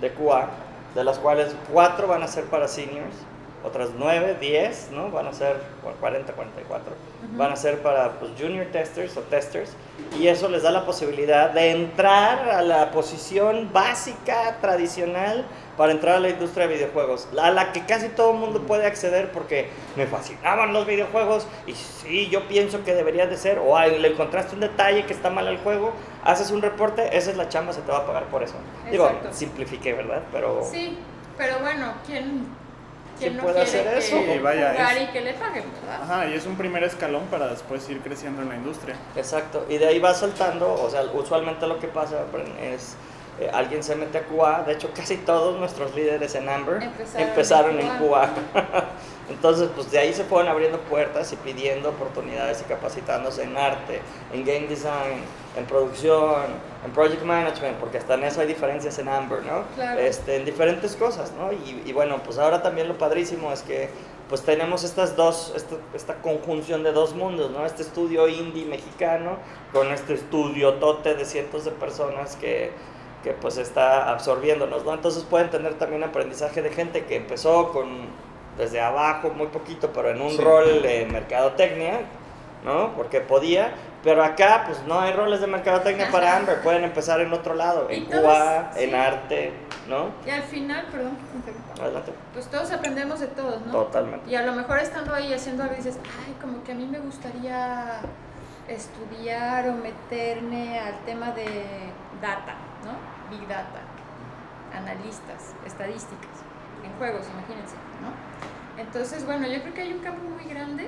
de 0.00 0.12
QA, 0.12 0.48
de 0.94 1.04
las 1.04 1.18
cuales 1.18 1.54
4 1.72 2.06
van 2.06 2.22
a 2.22 2.28
ser 2.28 2.44
para 2.44 2.68
seniors, 2.68 3.16
otras 3.64 3.90
9, 3.96 4.36
10, 4.40 4.90
¿no? 4.92 5.10
Van 5.10 5.26
a 5.26 5.32
ser 5.32 5.56
bueno, 5.82 5.96
40, 6.00 6.32
44, 6.32 6.92
Ujú. 6.92 7.36
van 7.38 7.52
a 7.52 7.56
ser 7.56 7.78
para 7.82 8.12
pues, 8.12 8.32
junior 8.38 8.66
testers 8.66 9.16
o 9.16 9.20
testers, 9.20 9.70
y 10.18 10.26
eso 10.28 10.48
les 10.48 10.62
da 10.62 10.70
la 10.70 10.84
posibilidad 10.84 11.50
de 11.50 11.70
entrar 11.70 12.48
a 12.50 12.62
la 12.62 12.90
posición 12.90 13.72
básica, 13.72 14.58
tradicional, 14.60 15.44
para 15.76 15.92
entrar 15.92 16.16
a 16.16 16.20
la 16.20 16.28
industria 16.28 16.68
de 16.68 16.74
videojuegos, 16.74 17.28
a 17.40 17.50
la 17.50 17.72
que 17.72 17.84
casi 17.86 18.08
todo 18.10 18.32
el 18.32 18.38
mundo 18.38 18.60
puede 18.62 18.86
acceder 18.86 19.32
porque 19.32 19.68
me 19.96 20.06
fascinaban 20.06 20.72
los 20.74 20.86
videojuegos 20.86 21.46
y 21.66 21.72
sí, 21.72 22.28
yo 22.28 22.46
pienso 22.46 22.84
que 22.84 22.94
debería 22.94 23.26
de 23.26 23.36
ser, 23.38 23.58
o 23.58 23.76
ay, 23.76 23.98
le 23.98 24.08
encontraste 24.08 24.54
un 24.54 24.60
detalle 24.60 25.06
que 25.06 25.14
está 25.14 25.30
mal 25.30 25.48
al 25.48 25.56
juego, 25.58 25.92
haces 26.24 26.50
un 26.50 26.60
reporte, 26.60 27.16
esa 27.16 27.30
es 27.30 27.36
la 27.38 27.48
chamba, 27.48 27.72
se 27.72 27.80
te 27.80 27.90
va 27.90 27.98
a 27.98 28.06
pagar 28.06 28.24
por 28.24 28.42
eso. 28.42 28.54
Digo, 28.90 29.06
Exacto. 29.06 29.32
simplifiqué, 29.32 29.94
¿verdad? 29.94 30.22
Pero 30.30 30.62
Sí, 30.70 30.98
pero 31.38 31.58
bueno, 31.60 31.94
¿quién, 32.06 32.44
quién 33.22 33.32
¿Quién 33.32 33.36
no 33.36 33.42
puede 33.42 33.62
hacer 33.62 33.86
eso? 33.98 34.16
que 34.24 34.34
Sí, 34.34 34.38
vaya, 34.40 34.72
jugar 34.72 34.96
es- 34.96 35.02
y 35.02 35.06
que 35.12 35.20
le 35.20 35.32
paguen, 35.34 35.64
verdad? 35.72 36.02
Ajá, 36.02 36.26
y 36.28 36.34
es 36.34 36.46
un 36.46 36.56
primer 36.56 36.84
escalón 36.84 37.22
para 37.30 37.48
después 37.48 37.88
ir 37.90 38.00
creciendo 38.00 38.42
en 38.42 38.48
la 38.48 38.56
industria. 38.56 38.96
Exacto, 39.16 39.66
y 39.68 39.78
de 39.78 39.86
ahí 39.88 39.98
va 39.98 40.14
saltando, 40.14 40.72
o 40.74 40.90
sea, 40.90 41.02
usualmente 41.14 41.66
lo 41.66 41.78
que 41.78 41.88
pasa 41.88 42.20
es 42.60 42.96
eh, 43.40 43.50
alguien 43.52 43.82
se 43.82 43.94
mete 43.96 44.18
a 44.18 44.24
QA, 44.24 44.64
de 44.64 44.74
hecho 44.74 44.90
casi 44.94 45.16
todos 45.16 45.58
nuestros 45.58 45.94
líderes 45.94 46.34
en 46.34 46.48
Amber 46.48 46.82
Empezaron 46.82 47.28
empezaron, 47.28 47.80
en 47.80 47.86
en 47.86 47.98
QA. 47.98 48.28
Entonces, 49.30 49.70
pues 49.74 49.90
de 49.90 49.98
ahí 49.98 50.12
se 50.12 50.24
fueron 50.24 50.48
abriendo 50.48 50.78
puertas 50.80 51.32
y 51.32 51.36
pidiendo 51.36 51.88
oportunidades 51.88 52.60
y 52.60 52.64
capacitándose 52.64 53.44
en 53.44 53.56
arte, 53.56 54.00
en 54.32 54.44
game 54.44 54.66
design, 54.66 55.22
en 55.56 55.64
producción, 55.64 56.44
en 56.84 56.90
project 56.90 57.22
management, 57.22 57.78
porque 57.78 57.98
hasta 57.98 58.14
en 58.14 58.24
eso 58.24 58.40
hay 58.42 58.46
diferencias 58.46 58.98
en 58.98 59.08
Amber, 59.08 59.42
¿no? 59.44 59.64
Claro. 59.74 60.00
Este, 60.00 60.36
en 60.36 60.44
diferentes 60.44 60.96
cosas, 60.96 61.32
¿no? 61.32 61.52
Y, 61.52 61.82
y 61.86 61.92
bueno, 61.92 62.22
pues 62.22 62.38
ahora 62.38 62.62
también 62.62 62.88
lo 62.88 62.98
padrísimo 62.98 63.52
es 63.52 63.62
que 63.62 63.88
pues 64.28 64.42
tenemos 64.42 64.82
estas 64.82 65.14
dos, 65.14 65.52
esta, 65.54 65.76
esta 65.94 66.14
conjunción 66.22 66.82
de 66.82 66.92
dos 66.92 67.14
mundos, 67.14 67.50
¿no? 67.50 67.66
Este 67.66 67.82
estudio 67.82 68.28
indie 68.28 68.64
mexicano 68.64 69.36
con 69.72 69.92
este 69.92 70.14
estudio 70.14 70.74
tote 70.74 71.14
de 71.14 71.24
cientos 71.24 71.64
de 71.64 71.70
personas 71.70 72.36
que, 72.36 72.72
que 73.22 73.32
pues 73.32 73.56
está 73.58 74.10
absorbiéndonos, 74.10 74.84
¿no? 74.84 74.94
Entonces 74.94 75.22
pueden 75.24 75.50
tener 75.50 75.74
también 75.74 76.02
aprendizaje 76.04 76.60
de 76.62 76.70
gente 76.70 77.04
que 77.04 77.16
empezó 77.16 77.72
con 77.72 78.06
desde 78.58 78.80
abajo 78.80 79.30
muy 79.30 79.46
poquito, 79.46 79.90
pero 79.94 80.10
en 80.10 80.20
un 80.20 80.30
Sí. 80.30 80.38
rol 80.42 80.82
de 80.82 81.06
mercadotecnia, 81.06 82.00
¿no? 82.64 82.92
Porque 82.94 83.20
podía, 83.20 83.72
pero 84.04 84.22
acá 84.22 84.64
pues 84.66 84.82
no 84.86 85.00
hay 85.00 85.12
roles 85.12 85.40
de 85.40 85.46
mercadotecnia 85.46 86.10
para. 86.10 86.36
Amber, 86.36 86.60
pueden 86.62 86.84
empezar 86.84 87.20
en 87.20 87.32
otro 87.32 87.54
lado, 87.54 87.86
en 87.88 88.06
todos, 88.10 88.36
sí. 88.74 88.84
en 88.84 88.94
arte, 88.94 89.52
¿no? 89.88 90.10
Y 90.26 90.30
al 90.30 90.42
final, 90.42 90.86
perdón 90.92 91.16
Adelante. 91.80 92.12
pues 92.34 92.46
todos 92.48 92.70
aprendemos 92.72 93.20
de 93.20 93.28
todos, 93.28 93.60
¿no? 93.66 93.72
Totalmente. 93.72 94.30
Y 94.30 94.34
a 94.34 94.42
lo 94.42 94.52
mejor 94.52 94.78
estando 94.80 95.14
ahí 95.14 95.32
haciendo 95.32 95.62
algo 95.62 95.74
dices, 95.74 95.98
ay, 96.26 96.34
como 96.40 96.62
que 96.62 96.72
a 96.72 96.74
mí 96.74 96.86
me 96.86 96.98
gustaría 96.98 98.00
estudiar 98.68 99.68
o 99.68 99.72
meterme 99.72 100.78
al 100.78 100.98
tema 101.04 101.30
de 101.32 101.46
data. 102.20 102.54
Big 103.32 103.48
data, 103.48 103.80
analistas, 104.76 105.54
estadísticas, 105.64 106.44
en 106.84 106.92
juegos, 106.98 107.26
imagínense, 107.32 107.76
¿no? 108.02 108.12
Entonces, 108.80 109.24
bueno, 109.24 109.46
yo 109.46 109.60
creo 109.62 109.74
que 109.74 109.82
hay 109.82 109.92
un 109.92 110.00
campo 110.00 110.22
muy 110.22 110.44
grande 110.44 110.86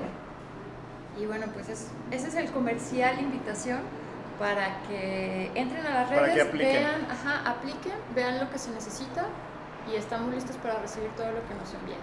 y 1.18 1.26
bueno, 1.26 1.46
pues 1.54 1.68
es, 1.68 1.90
ese 2.10 2.28
es 2.28 2.34
el 2.34 2.50
comercial, 2.50 3.18
invitación 3.20 3.80
para 4.38 4.82
que 4.88 5.50
entren 5.54 5.86
a 5.86 5.90
las 5.90 6.10
redes, 6.10 6.46
apliquen. 6.46 6.72
vean, 6.72 7.06
ajá, 7.10 7.50
apliquen, 7.50 7.94
vean 8.14 8.40
lo 8.40 8.50
que 8.50 8.58
se 8.58 8.70
necesita 8.72 9.26
y 9.90 9.96
estamos 9.96 10.34
listos 10.34 10.56
para 10.56 10.78
recibir 10.80 11.10
todo 11.16 11.28
lo 11.28 11.46
que 11.46 11.54
nos 11.54 11.72
envíen. 11.74 11.98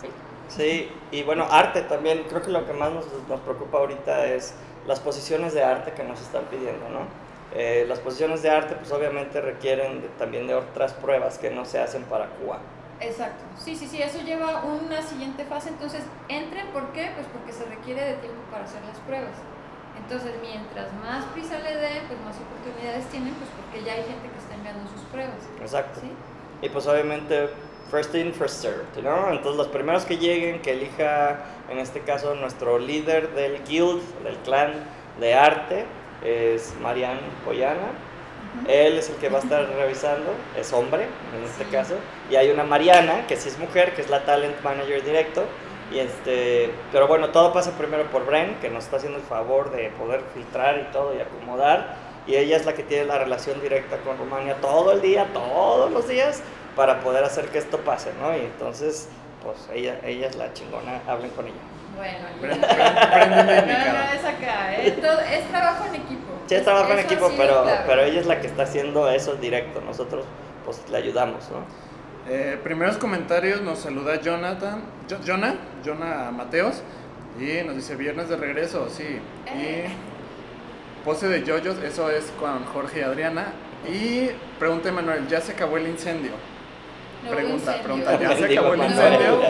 ¿Sí? 0.00 0.08
Sí, 0.48 0.92
y 1.10 1.22
bueno, 1.22 1.46
arte 1.50 1.82
también, 1.82 2.24
creo 2.28 2.42
que 2.42 2.50
lo 2.50 2.66
que 2.66 2.72
más 2.72 2.92
nos, 2.92 3.06
nos 3.28 3.40
preocupa 3.40 3.78
ahorita 3.78 4.26
es 4.26 4.54
las 4.86 5.00
posiciones 5.00 5.54
de 5.54 5.62
arte 5.62 5.92
que 5.92 6.04
nos 6.04 6.20
están 6.20 6.44
pidiendo, 6.44 6.88
¿no? 6.88 7.25
Eh, 7.54 7.84
las 7.88 8.00
posiciones 8.00 8.42
de 8.42 8.50
arte 8.50 8.74
pues 8.74 8.90
obviamente 8.92 9.40
requieren 9.40 10.02
de- 10.02 10.08
también 10.18 10.46
de 10.46 10.54
otras 10.54 10.92
pruebas 10.92 11.38
que 11.38 11.50
no 11.50 11.64
se 11.64 11.78
hacen 11.80 12.02
para 12.04 12.26
Cuba. 12.26 12.58
Exacto. 13.00 13.44
Sí, 13.58 13.76
sí, 13.76 13.86
sí, 13.86 14.02
eso 14.02 14.20
lleva 14.22 14.64
una 14.64 15.02
siguiente 15.02 15.44
fase. 15.44 15.68
Entonces, 15.68 16.02
entren, 16.28 16.66
¿por 16.68 16.92
qué? 16.92 17.10
Pues 17.14 17.26
porque 17.32 17.52
se 17.52 17.64
requiere 17.66 18.02
de 18.04 18.14
tiempo 18.14 18.40
para 18.50 18.64
hacer 18.64 18.80
las 18.86 18.98
pruebas. 19.00 19.36
Entonces, 19.98 20.32
mientras 20.42 20.92
más 20.94 21.24
prisa 21.26 21.58
le 21.58 21.76
den, 21.76 22.04
pues 22.06 22.18
más 22.20 22.36
oportunidades 22.36 23.06
tienen, 23.06 23.32
pues 23.34 23.48
porque 23.50 23.84
ya 23.84 23.92
hay 23.94 24.02
gente 24.02 24.28
que 24.30 24.38
está 24.38 24.54
enviando 24.54 24.88
sus 24.90 25.00
pruebas. 25.12 25.36
Exacto. 25.60 26.00
¿Sí? 26.00 26.10
Y 26.62 26.68
pues 26.70 26.86
obviamente 26.86 27.48
first 27.90 28.14
in, 28.14 28.32
first 28.32 28.60
served, 28.62 29.02
¿no? 29.02 29.30
Entonces 29.30 29.56
los 29.56 29.68
primeros 29.68 30.04
que 30.04 30.16
lleguen, 30.18 30.60
que 30.62 30.72
elija 30.72 31.36
en 31.70 31.78
este 31.78 32.00
caso 32.00 32.34
nuestro 32.34 32.78
líder 32.78 33.30
del 33.34 33.62
guild, 33.64 34.02
del 34.24 34.36
clan 34.38 34.72
de 35.20 35.34
arte, 35.34 35.84
es 36.24 36.74
Marian 36.80 37.18
Poyana. 37.44 37.90
Ujú. 38.60 38.66
Él 38.70 38.98
es 38.98 39.10
el 39.10 39.16
que 39.16 39.28
va 39.28 39.38
a 39.38 39.42
estar 39.42 39.68
revisando, 39.68 40.30
es 40.58 40.72
hombre 40.72 41.04
en 41.36 41.44
este 41.44 41.64
Sí. 41.64 41.70
caso. 41.70 41.94
Y 42.30 42.36
hay 42.36 42.50
una 42.50 42.64
Mariana, 42.64 43.26
que 43.26 43.36
sí 43.36 43.48
es 43.48 43.58
mujer, 43.58 43.94
que 43.94 44.02
es 44.02 44.08
la 44.10 44.24
talent 44.24 44.60
manager 44.62 45.04
directo. 45.04 45.44
Y 45.92 45.98
este, 46.00 46.70
pero 46.90 47.06
bueno, 47.06 47.28
todo 47.30 47.52
pasa 47.52 47.70
primero 47.78 48.04
por 48.10 48.26
Bren, 48.26 48.56
que 48.60 48.68
nos 48.70 48.84
está 48.84 48.96
haciendo 48.96 49.18
el 49.18 49.24
favor 49.24 49.70
de 49.70 49.90
poder 49.90 50.20
filtrar 50.34 50.78
y 50.78 50.92
todo 50.92 51.14
y 51.16 51.20
acomodar. 51.20 51.94
Y 52.26 52.34
ella 52.34 52.56
es 52.56 52.66
la 52.66 52.74
que 52.74 52.82
tiene 52.82 53.04
la 53.04 53.18
relación 53.18 53.60
directa 53.60 53.98
con 53.98 54.18
Rumania 54.18 54.56
todo 54.60 54.90
el 54.90 55.00
día, 55.00 55.28
todos 55.32 55.92
los 55.92 56.08
días, 56.08 56.42
para 56.74 57.00
poder 57.00 57.22
hacer 57.22 57.46
que 57.50 57.58
esto 57.58 57.78
pase, 57.78 58.10
¿no? 58.20 58.36
Y 58.36 58.40
entonces, 58.40 59.08
pues 59.44 59.68
ella, 59.72 60.00
ella 60.04 60.26
es 60.26 60.34
la 60.34 60.52
chingona, 60.52 61.02
hablen 61.06 61.30
con 61.30 61.46
ella. 61.46 61.54
Bueno, 61.96 62.18
No, 62.42 63.92
no, 63.92 64.12
es 64.12 64.24
acá. 64.24 64.74
¿eh? 64.76 64.96
Todo- 65.00 65.20
es 65.20 65.48
trabajo 65.48 65.84
en 65.86 65.94
equipo. 65.96 66.22
Sí, 66.46 66.54
es 66.54 66.64
trabajo 66.64 66.92
en 66.92 66.98
equipo, 67.00 67.28
sí, 67.30 67.34
pero, 67.36 67.64
pero 67.86 68.02
ella 68.02 68.20
es 68.20 68.26
la 68.26 68.40
que 68.40 68.46
está 68.46 68.62
haciendo 68.64 69.08
eso 69.10 69.34
directo. 69.36 69.80
Nosotros, 69.80 70.24
pues, 70.64 70.82
le 70.90 70.96
ayudamos, 70.98 71.48
¿no? 71.50 71.64
Eh, 72.28 72.58
primeros 72.62 72.98
comentarios 72.98 73.60
nos 73.62 73.78
saluda 73.80 74.20
Jonathan, 74.20 74.82
Jo- 75.08 75.18
Jonah, 75.26 75.54
Jonah 75.84 76.30
Mateos, 76.32 76.82
y 77.40 77.64
nos 77.64 77.76
dice 77.76 77.94
viernes 77.96 78.28
de 78.28 78.36
regreso, 78.36 78.88
sí. 78.90 79.20
Eh. 79.46 79.88
Y 79.88 81.04
pose 81.04 81.28
de 81.28 81.42
yoyos, 81.44 81.78
eso 81.82 82.10
es 82.10 82.32
con 82.40 82.64
Jorge 82.66 83.00
y 83.00 83.02
Adriana. 83.02 83.46
Y 83.88 84.30
pregunta 84.58 84.90
Manuel, 84.90 85.28
¿ya 85.28 85.40
se 85.40 85.52
acabó 85.52 85.76
el 85.76 85.86
incendio? 85.86 86.32
Pregunta, 87.30 87.82
pregunta, 87.82 88.20
¿ya 88.20 88.36
se 88.36 88.44
acabó 88.44 88.74
el 88.74 88.82
incendio? 88.84 89.40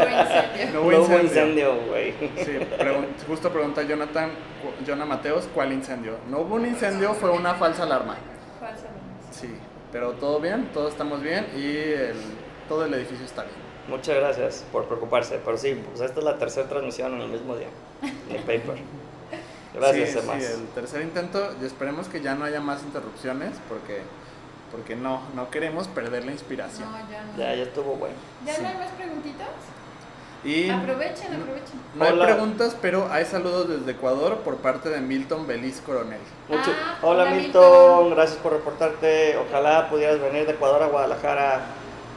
No 0.72 0.80
hubo 0.82 0.92
incendio. 0.92 1.16
No 1.18 1.22
incendio. 1.22 1.74
güey. 1.88 2.12
Sí, 2.36 2.58
pregun- 2.78 3.06
justo 3.26 3.50
pregunta 3.50 3.82
Jonathan, 3.82 4.30
Jonah 4.86 5.04
Mateos, 5.04 5.48
¿cuál 5.54 5.72
incendio? 5.72 6.16
No 6.30 6.40
hubo 6.40 6.54
un 6.56 6.66
incendio, 6.66 7.14
fue 7.14 7.30
una 7.30 7.54
falsa 7.54 7.82
alarma. 7.84 8.16
Falsa 8.60 8.82
alarma. 8.82 9.00
Sí, 9.30 9.54
pero 9.92 10.12
todo 10.12 10.40
bien, 10.40 10.68
todos 10.72 10.92
estamos 10.92 11.22
bien 11.22 11.46
y 11.56 11.76
el- 11.76 12.14
todo 12.68 12.84
el 12.84 12.94
edificio 12.94 13.24
está 13.24 13.42
bien. 13.42 13.54
Muchas 13.88 14.16
gracias 14.16 14.64
por 14.72 14.86
preocuparse. 14.86 15.40
Pero 15.44 15.56
sí, 15.56 15.80
pues 15.88 16.00
esta 16.00 16.18
es 16.18 16.24
la 16.24 16.38
tercera 16.38 16.68
transmisión 16.68 17.14
en 17.14 17.20
el 17.20 17.28
mismo 17.28 17.56
día. 17.56 17.68
De 18.28 18.38
Paper. 18.40 18.76
Gracias, 19.74 20.10
sí, 20.12 20.18
sí, 20.40 20.44
el 20.54 20.66
tercer 20.68 21.02
intento 21.02 21.54
y 21.60 21.66
esperemos 21.66 22.08
que 22.08 22.22
ya 22.22 22.34
no 22.34 22.46
haya 22.46 22.60
más 22.60 22.82
interrupciones 22.82 23.50
porque, 23.68 24.00
porque 24.70 24.96
no, 24.96 25.20
no 25.34 25.50
queremos 25.50 25.88
perder 25.88 26.24
la 26.24 26.32
inspiración. 26.32 26.90
No, 26.90 26.98
ya 27.10 27.22
no. 27.22 27.38
Ya, 27.38 27.54
ya 27.54 27.62
estuvo 27.64 27.94
bueno. 27.96 28.14
¿Ya 28.44 28.54
Sí. 28.54 28.62
no 28.62 28.68
hay 28.68 28.74
más 28.76 28.90
preguntitas? 28.90 29.48
Y 30.44 30.70
Aprovechen, 30.70 31.34
aprovechen. 31.34 31.80
no 31.96 32.04
hay 32.04 32.12
Hola. 32.12 32.24
preguntas, 32.26 32.76
pero 32.80 33.08
hay 33.10 33.24
saludos 33.24 33.68
desde 33.68 33.90
Ecuador 33.92 34.38
por 34.38 34.58
parte 34.58 34.90
de 34.90 35.00
Milton 35.00 35.46
Beliz 35.46 35.80
Coronel. 35.84 36.20
Mucho- 36.48 36.70
Ah, 36.70 36.98
Hola, 37.02 37.22
hola, 37.22 37.30
Milton. 37.32 37.98
Milton. 38.04 38.10
gracias 38.14 38.38
por 38.38 38.52
reportarte. 38.52 39.36
Ojalá 39.38 39.88
pudieras 39.90 40.20
venir 40.20 40.46
de 40.46 40.52
Ecuador 40.52 40.82
a 40.82 40.86
Guadalajara. 40.86 41.60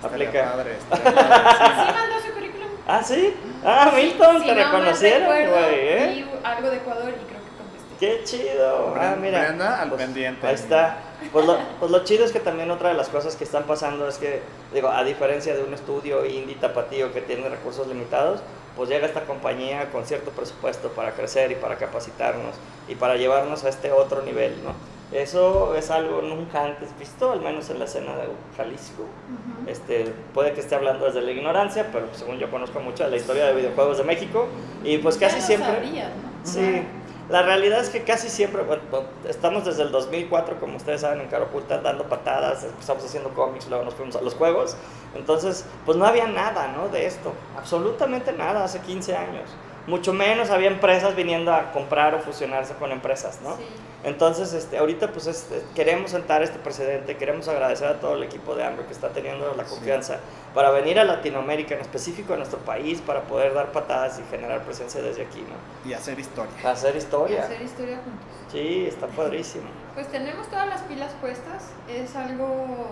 Aplica. 0.04 0.52
padre, 0.52 0.78
Sí 0.92 0.96
mandó 1.04 2.20
su 2.26 2.32
currículum. 2.34 2.68
Ah, 2.88 3.02
sí. 3.04 3.34
Ah, 3.66 3.92
Milton, 3.96 4.40
Si 4.42 4.46
te 4.48 4.56
mal 4.56 4.66
reconocieron, 4.66 5.28
güey, 5.28 5.44
¿eh? 5.74 6.12
vi 6.16 6.26
algo 6.48 6.70
de 6.70 6.78
Ecuador 6.78 7.10
y 7.10 7.26
creo 7.26 7.42
que 7.42 7.52
contesté. 7.58 7.96
Qué 8.00 8.24
chido. 8.24 8.96
Ah, 8.98 9.16
mira. 9.20 9.40
Brenda 9.42 9.82
al 9.82 9.90
Pues, 9.90 10.02
pendiente. 10.02 10.48
Ahí 10.48 10.56
está. 10.56 10.98
Pues 11.32 11.46
lo, 11.46 11.58
pues 11.80 11.92
lo 11.92 12.04
chido 12.04 12.26
es 12.26 12.32
que 12.32 12.40
también 12.40 12.72
otra 12.72 12.90
de 12.90 12.96
las 12.96 13.10
cosas 13.10 13.36
que 13.36 13.44
están 13.44 13.64
pasando 13.64 14.08
es 14.08 14.18
que, 14.18 14.42
digo, 14.74 14.90
a 14.90 15.04
diferencia 15.04 15.56
de 15.56 15.64
un 15.64 15.74
estudio 15.74 16.26
indie 16.26 16.56
tapatío 16.56 17.14
que 17.14 17.22
tiene 17.22 17.50
recursos 17.50 17.88
limitados, 17.88 18.42
pues 18.76 18.90
llega 18.90 19.06
esta 19.06 19.26
compañía 19.26 19.92
con 19.92 20.06
cierto 20.06 20.32
presupuesto 20.32 20.90
para 20.90 21.12
crecer 21.12 21.52
y 21.52 21.56
para 21.56 21.78
capacitarnos 21.78 22.56
y 22.88 22.96
para 22.96 23.18
llevarnos 23.18 23.64
a 23.66 23.70
este 23.70 23.92
otro 23.92 24.22
nivel, 24.22 24.64
¿no? 24.64 24.74
Eso 25.12 25.76
es 25.76 25.90
algo 25.90 26.22
nunca 26.22 26.64
antes 26.64 26.90
visto, 27.00 27.32
al 27.32 27.42
menos 27.42 27.70
en 27.72 27.80
la 27.80 27.86
escena 27.86 28.16
de 28.16 28.28
Jalisco. 28.56 29.02
Ujú. 29.02 29.70
Este, 29.70 30.14
puede 30.34 30.54
que 30.54 30.62
esté 30.62 30.76
hablando 30.76 31.06
desde 31.06 31.22
la 31.22 31.32
ignorancia, 31.32 31.90
pero 31.92 32.08
según 32.14 32.38
yo 32.38 32.50
conozco 32.52 32.80
mucho 32.80 33.04
de 33.04 33.10
la 33.10 33.18
historia 33.18 33.46
de 33.48 33.56
videojuegos 33.56 33.98
de 33.98 34.04
México 34.04 34.48
y 34.84 35.00
pues 35.00 35.20
Ya 35.20 35.28
casi 35.28 35.40
lo 35.40 35.46
siempre... 35.46 35.82
¿no? 35.82 36.30
Sí, 36.44 36.84
la 37.30 37.44
realidad 37.44 37.80
es 37.80 37.90
que 37.90 38.04
casi 38.04 38.28
siempre, 38.28 38.64
bueno, 38.64 38.82
estamos 39.28 39.64
desde 39.64 39.84
el 39.84 39.92
2004, 39.92 40.60
como 40.60 40.78
ustedes 40.78 41.02
saben, 41.02 41.22
en 41.22 41.28
Cara 41.28 41.46
Oculta, 41.46 41.78
dando 41.78 42.06
patadas, 42.06 42.64
empezamos 42.64 43.06
haciendo 43.06 43.30
cómics, 43.36 43.68
luego 43.70 43.86
nos 43.86 43.94
fuimos 43.94 44.16
a 44.16 44.22
los 44.22 44.34
juegos, 44.34 44.76
entonces, 45.16 45.66
pues 45.86 45.98
no 45.98 46.06
había 46.06 46.28
nada, 46.28 46.70
¿no? 46.70 46.90
De 46.90 47.06
esto, 47.06 47.34
absolutamente 47.56 48.32
nada 48.32 48.64
hace 48.64 48.80
15 48.80 49.16
años. 49.16 49.50
Mucho 49.90 50.14
menos 50.14 50.52
había 50.52 50.68
empresas 50.70 51.16
viniendo 51.16 51.52
a 51.54 51.72
comprar 51.72 52.14
o 52.14 52.20
fusionarse 52.20 52.76
con 52.76 52.92
empresas, 52.92 53.40
¿no? 53.42 53.58
Sí. 53.58 53.64
Entonces, 54.04 54.54
este, 54.54 54.78
ahorita 54.78 55.12
pues 55.12 55.26
este, 55.28 55.62
queremos 55.76 56.12
sentar 56.12 56.42
este 56.44 56.60
precedente, 56.60 57.18
queremos 57.18 57.48
agradecer 57.48 57.88
a 57.88 58.00
todo 58.00 58.14
el 58.14 58.24
equipo 58.24 58.56
de 58.56 58.64
Amber 58.64 58.86
que 58.86 58.94
está 58.94 59.10
teniendo 59.10 59.54
la 59.58 59.66
Sí. 59.66 59.72
confianza 59.72 60.20
para 60.54 60.70
venir 60.70 61.00
a 61.00 61.04
Latinoamérica, 61.04 61.74
en 61.76 61.82
específico 61.82 62.34
a 62.34 62.38
nuestro 62.38 62.60
país, 62.60 63.02
para 63.02 63.24
poder 63.24 63.54
dar 63.54 63.72
patadas 63.72 64.20
y 64.20 64.24
generar 64.30 64.62
presencia 64.64 65.02
desde 65.02 65.24
aquí, 65.24 65.42
¿no? 65.42 65.90
Y 65.90 65.94
hacer 65.94 66.18
historia. 66.20 66.54
Hacer 66.64 66.96
Y 66.96 66.98
historia. 67.00 67.44
hacer 67.44 67.62
historia 67.62 67.96
juntos. 67.98 68.26
Sí, 68.52 68.86
está 68.88 69.08
padrísimo. 69.18 69.66
Pues 69.96 70.08
tenemos 70.10 70.48
todas 70.50 70.68
las 70.70 70.82
pilas 70.84 71.12
puestas, 71.20 71.66
es 71.90 72.16
algo 72.16 72.88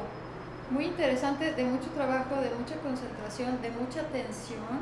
muy 0.71 0.85
interesante, 0.85 1.53
de 1.53 1.63
mucho 1.63 1.87
trabajo, 1.95 2.35
de 2.41 2.49
mucha 2.49 2.75
concentración, 2.83 3.61
de 3.61 3.69
mucha 3.69 4.01
atención, 4.01 4.81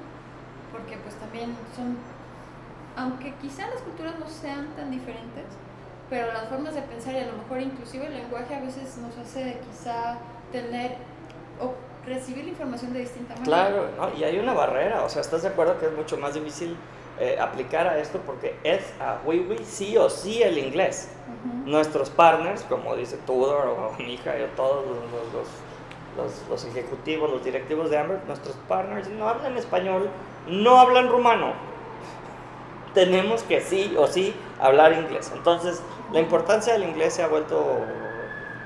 porque 0.77 0.97
pues 0.97 1.15
también 1.15 1.55
son, 1.75 1.97
aunque 2.97 3.33
quizá 3.41 3.67
las 3.67 3.81
culturas 3.81 4.15
no 4.19 4.27
sean 4.27 4.67
tan 4.75 4.91
diferentes, 4.91 5.45
pero 6.09 6.27
las 6.33 6.47
formas 6.49 6.75
de 6.75 6.81
pensar 6.81 7.13
y 7.15 7.19
a 7.19 7.27
lo 7.27 7.37
mejor 7.37 7.61
inclusive 7.61 8.07
el 8.07 8.13
lenguaje 8.15 8.55
a 8.55 8.59
veces 8.61 8.97
nos 8.97 9.17
hace 9.17 9.57
quizá 9.69 10.17
tener 10.51 10.97
o 11.61 11.73
recibir 12.05 12.43
la 12.43 12.49
información 12.51 12.93
de 12.93 12.99
distinta 12.99 13.33
manera. 13.35 13.45
Claro, 13.45 13.87
¿no? 13.97 14.17
y 14.19 14.23
hay 14.23 14.37
una 14.37 14.53
barrera, 14.53 15.03
o 15.03 15.09
sea, 15.09 15.21
¿estás 15.21 15.41
de 15.43 15.47
acuerdo 15.49 15.79
que 15.79 15.87
es 15.87 15.93
mucho 15.93 16.17
más 16.17 16.33
difícil 16.33 16.75
eh, 17.19 17.37
aplicar 17.39 17.87
a 17.87 17.97
esto 17.97 18.19
porque 18.25 18.55
es 18.63 18.83
a 18.99 19.17
Wiwi 19.25 19.59
sí 19.65 19.97
o 19.97 20.09
sí 20.09 20.43
el 20.43 20.57
inglés? 20.57 21.09
Ujú. 21.27 21.69
Nuestros 21.69 22.09
partners, 22.09 22.61
como 22.63 22.95
dice 22.95 23.17
Tudor 23.25 23.67
o 23.67 23.93
Mija 23.97 24.37
y 24.37 24.45
todos 24.55 24.85
los, 24.85 24.97
los, 24.97 25.33
los- 25.33 25.47
los 26.49 26.63
ejecutivos, 26.65 27.29
los 27.29 27.43
directivos 27.43 27.89
de 27.89 27.97
Amber, 27.97 28.19
nuestros 28.27 28.55
partners 28.67 29.09
no 29.09 29.27
hablan 29.27 29.57
español, 29.57 30.09
no 30.47 30.79
hablan 30.79 31.09
rumano. 31.09 31.53
Tenemos 32.93 33.43
que 33.43 33.59
sí 33.59 33.93
o 33.97 34.07
sí 34.07 34.33
hablar 34.59 34.93
inglés. 34.93 35.31
Entonces, 35.35 35.81
la 36.13 36.19
importancia 36.21 36.73
del 36.73 36.83
inglés 36.83 37.13
se 37.13 37.23
ha 37.23 37.27
vuelto 37.27 37.79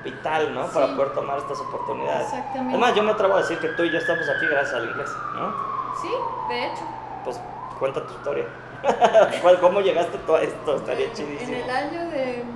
vital, 0.04 0.54
¿no? 0.54 0.66
Para 0.68 0.86
Sí. 0.86 0.92
poder 0.94 1.12
tomar 1.14 1.38
estas 1.38 1.58
oportunidades. 1.60 2.26
Exactamente. 2.26 2.70
Además, 2.74 2.94
yo 2.94 3.02
me 3.02 3.10
atrevo 3.10 3.34
a 3.34 3.38
decir 3.38 3.58
que 3.58 3.68
tú 3.68 3.82
y 3.82 3.90
yo 3.90 3.98
estamos 3.98 4.28
aquí 4.28 4.46
gracias 4.46 4.74
al 4.74 4.84
inglés, 4.88 5.10
¿no? 5.34 5.52
Sí, 6.00 6.08
de 6.48 6.66
hecho. 6.66 6.82
Pues 7.24 7.40
cuenta 7.78 8.06
tu 8.06 8.12
historia. 8.14 8.44
¿Cuál- 9.42 9.60
¿Cómo 9.60 9.80
llegaste 9.80 10.16
tú 10.18 10.34
a 10.34 10.42
esto? 10.42 10.76
Estaría 10.76 11.06
En 11.06 11.12
chidísimo. 11.12 11.56
el 11.64 11.68
año 11.70 12.10
de 12.10 12.44
ah, 12.46 12.50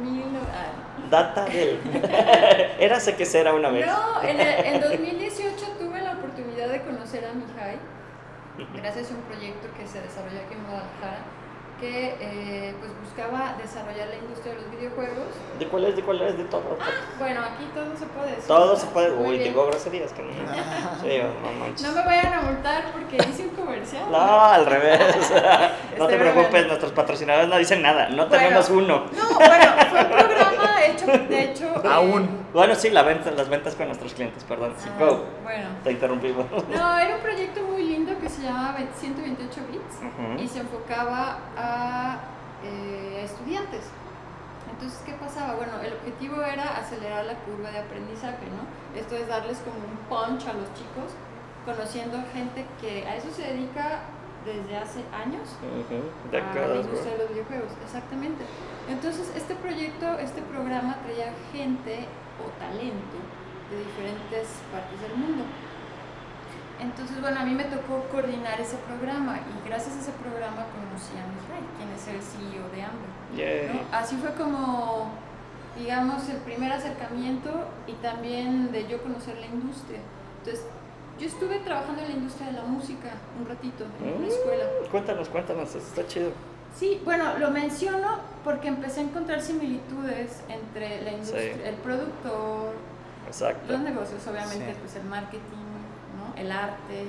Data 1.14 1.44
del. 1.44 1.78
Érase 2.80 3.14
que 3.14 3.24
será 3.24 3.54
una 3.54 3.68
vez. 3.70 3.86
No, 3.86 4.22
en, 4.22 4.40
el- 4.40 4.64
en 4.66 4.80
2018 4.80 5.64
tuve 5.78 6.00
la 6.00 6.12
oportunidad 6.12 6.68
de 6.68 6.82
conocer 6.82 7.24
a 7.24 7.32
Mihai, 7.32 7.78
gracias 8.74 9.10
a 9.10 9.14
un 9.14 9.22
proyecto 9.22 9.68
que 9.78 9.86
se 9.86 10.00
desarrolló 10.00 10.38
aquí 10.44 10.54
en 10.54 10.62
Guadalajara, 10.64 11.22
que 11.80 12.14
eh, 12.20 12.74
pues 12.80 12.90
buscaba 13.02 13.54
desarrollar 13.60 14.08
la 14.08 14.16
industria 14.16 14.54
de 14.54 14.62
los 14.62 14.70
videojuegos. 14.70 15.26
¿De 15.58 15.66
cuál 15.66 15.84
es? 15.86 15.96
¿De 15.96 16.02
cuál 16.02 16.22
es? 16.22 16.38
De 16.38 16.44
todo. 16.44 16.78
Bueno, 17.18 17.40
aquí 17.42 17.64
todo 17.74 17.96
se 17.96 18.06
puede 18.06 18.30
decir. 18.30 18.46
Todo 18.46 18.76
se 18.76 18.86
puede. 18.86 19.10
Muy 19.10 19.26
Uy, 19.30 19.38
bien. 19.38 19.48
digo 19.50 19.66
groserías 19.66 20.12
que 20.12 20.22
no. 20.22 20.30
Sí, 21.02 21.18
no. 21.20 21.88
No 21.88 21.94
me 21.96 22.04
vayan 22.06 22.32
a 22.32 22.40
multar 22.42 22.84
porque 22.92 23.16
hice 23.28 23.42
un 23.42 23.50
comercial. 23.56 24.04
No, 24.10 24.40
al 24.44 24.66
revés. 24.66 25.00
no 25.98 26.06
te 26.06 26.16
preocupes, 26.16 26.66
nuestros 26.68 26.92
patrocinadores 26.92 27.48
no 27.48 27.56
dicen 27.58 27.82
nada. 27.82 28.08
No 28.08 28.26
Bueno. 28.28 28.30
tenemos 28.44 28.70
uno. 28.70 29.04
No, 29.12 29.34
bueno, 29.34 29.64
fue 29.90 30.00
un 30.00 30.08
programa 30.10 30.63
hecho, 30.86 31.06
de 31.06 31.44
hecho. 31.44 31.66
eh, 31.84 31.88
Aún. 31.88 32.28
Bueno, 32.52 32.74
sí, 32.74 32.90
la 32.90 33.02
venta, 33.02 33.30
las 33.30 33.48
ventas 33.48 33.74
con 33.74 33.86
nuestros 33.86 34.14
clientes, 34.14 34.44
perdón. 34.44 34.74
Sí, 34.78 34.88
ah, 34.92 34.98
go. 34.98 35.24
Bueno. 35.42 35.68
Te 35.82 35.92
interrumpimos. 35.92 36.46
No, 36.50 36.98
era 36.98 37.16
un 37.16 37.22
proyecto 37.22 37.62
muy 37.62 37.82
lindo 37.84 38.18
que 38.18 38.28
se 38.28 38.42
llamaba 38.42 38.78
128 38.96 39.60
bits 39.70 40.42
y 40.42 40.48
se 40.48 40.60
enfocaba 40.60 41.38
a 41.56 42.18
eh, 42.62 43.22
estudiantes. 43.24 43.82
Entonces, 44.70 45.00
¿qué 45.06 45.12
pasaba? 45.12 45.54
Bueno, 45.54 45.72
el 45.82 45.92
objetivo 45.92 46.42
era 46.42 46.76
acelerar 46.76 47.24
la 47.24 47.34
curva 47.34 47.70
de 47.70 47.78
aprendizaje, 47.78 48.46
¿no? 48.50 48.98
Esto 48.98 49.16
es 49.16 49.28
darles 49.28 49.58
como 49.58 49.76
un 49.76 49.96
punch 50.08 50.46
a 50.48 50.52
los 50.52 50.68
chicos, 50.74 51.14
conociendo 51.64 52.18
gente 52.32 52.66
que 52.80 53.06
a 53.06 53.16
eso 53.16 53.30
se 53.30 53.42
dedica 53.42 54.00
desde 54.44 54.76
hace 54.76 55.00
años 55.12 55.56
Ujú. 55.64 56.04
a 56.04 56.32
la 56.32 56.52
Décadas, 56.52 56.84
industria 56.84 57.12
de 57.12 57.18
los 57.18 57.28
videojuegos, 57.30 57.72
exactamente. 57.82 58.44
Entonces, 58.88 59.32
este 59.34 59.54
proyecto, 59.54 60.18
este 60.18 60.42
programa 60.42 60.98
traía 61.04 61.32
gente 61.52 62.06
o 62.40 62.50
talento 62.60 63.18
de 63.70 63.78
diferentes 63.80 64.60
partes 64.70 65.00
del 65.00 65.16
mundo. 65.16 65.44
Entonces, 66.80 67.20
bueno, 67.20 67.40
a 67.40 67.44
mí 67.44 67.54
me 67.54 67.64
tocó 67.64 68.04
coordinar 68.10 68.60
ese 68.60 68.76
programa 68.84 69.38
y 69.38 69.68
gracias 69.68 69.96
a 69.96 70.00
ese 70.00 70.12
programa 70.12 70.66
conocí 70.74 71.14
a 71.16 71.24
Mihai, 71.24 71.64
quien 71.78 71.88
es 71.94 72.04
el 72.08 72.20
CEO 72.20 72.68
de 72.74 72.82
Amber. 72.82 73.10
Yay. 73.36 73.68
¿no? 73.72 73.96
Así 73.96 74.16
fue 74.16 74.34
como, 74.34 75.08
digamos, 75.78 76.28
el 76.28 76.38
primer 76.38 76.72
acercamiento 76.72 77.50
y 77.86 77.92
también 77.94 78.72
de 78.72 78.86
yo 78.88 79.02
conocer 79.02 79.38
la 79.38 79.46
industria. 79.46 80.00
Entonces, 80.40 80.66
yo 81.18 81.26
estuve 81.26 81.58
trabajando 81.60 82.02
en 82.02 82.08
la 82.08 82.14
industria 82.14 82.48
de 82.48 82.52
la 82.54 82.62
música 82.64 83.10
un 83.40 83.46
ratito 83.46 83.84
en 84.02 84.08
una 84.14 84.26
Mm. 84.26 84.30
escuela. 84.30 84.64
Cuéntanos, 84.90 85.28
cuéntanos, 85.28 85.74
está 85.74 86.06
chido. 86.06 86.30
Sí, 86.76 87.00
bueno, 87.04 87.38
lo 87.38 87.50
menciono 87.50 88.18
porque 88.42 88.68
empecé 88.68 89.00
a 89.00 89.02
encontrar 89.04 89.40
similitudes 89.40 90.40
entre 90.48 91.02
la 91.02 91.12
industria, 91.12 91.54
Sí. 91.54 91.60
el 91.64 91.74
productor, 91.76 92.74
Exacto. 93.28 93.72
los 93.72 93.80
negocios, 93.80 94.26
obviamente, 94.26 94.72
Sí. 94.72 94.78
pues 94.80 94.96
el 94.96 95.04
marketing, 95.04 95.64
¿no? 96.18 96.40
el 96.40 96.50
arte. 96.50 97.04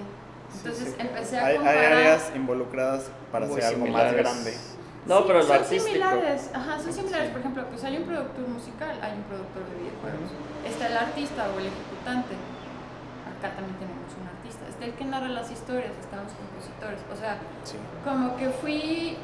Entonces 0.57 0.89
sí. 0.89 0.95
empecé 0.99 1.39
a 1.39 1.45
Hay, 1.45 1.51
hay 1.53 1.57
comparar. 1.57 1.93
áreas 1.93 2.31
involucradas 2.35 3.09
para 3.31 3.45
hacer 3.47 3.63
algo 3.63 3.87
más 3.87 4.13
grande. 4.13 4.53
No, 5.07 5.17
Sí, 5.19 5.23
pero 5.27 5.41
son 5.43 5.51
artístico. 5.55 5.83
similares, 5.85 6.49
ajá, 6.53 6.79
son 6.79 6.93
similares. 6.93 7.27
Sí. 7.27 7.31
Por 7.31 7.39
ejemplo, 7.41 7.65
pues 7.69 7.83
hay 7.83 7.97
un 7.97 8.03
productor 8.03 8.47
musical, 8.47 8.99
hay 9.01 9.13
un 9.17 9.23
productor 9.23 9.63
de 9.65 9.75
videojuegos. 9.81 10.29
Está 10.65 10.87
el 10.87 10.97
artista 10.97 11.47
o 11.55 11.59
el 11.59 11.65
ejecutante. 11.67 12.35
Acá 13.45 13.55
también 13.55 13.77
tenemos 13.77 14.09
un 14.19 14.27
artista. 14.27 14.67
Está 14.67 14.85
el 14.85 14.93
que 14.93 15.05
narra 15.05 15.27
las 15.27 15.51
historias, 15.51 15.91
están 16.01 16.23
los 16.23 16.33
compositores. 16.33 16.99
O 17.11 17.15
sea, 17.15 17.37
Sí. 17.63 17.77
como 18.03 18.35
que 18.37 18.49
fui 18.49 19.17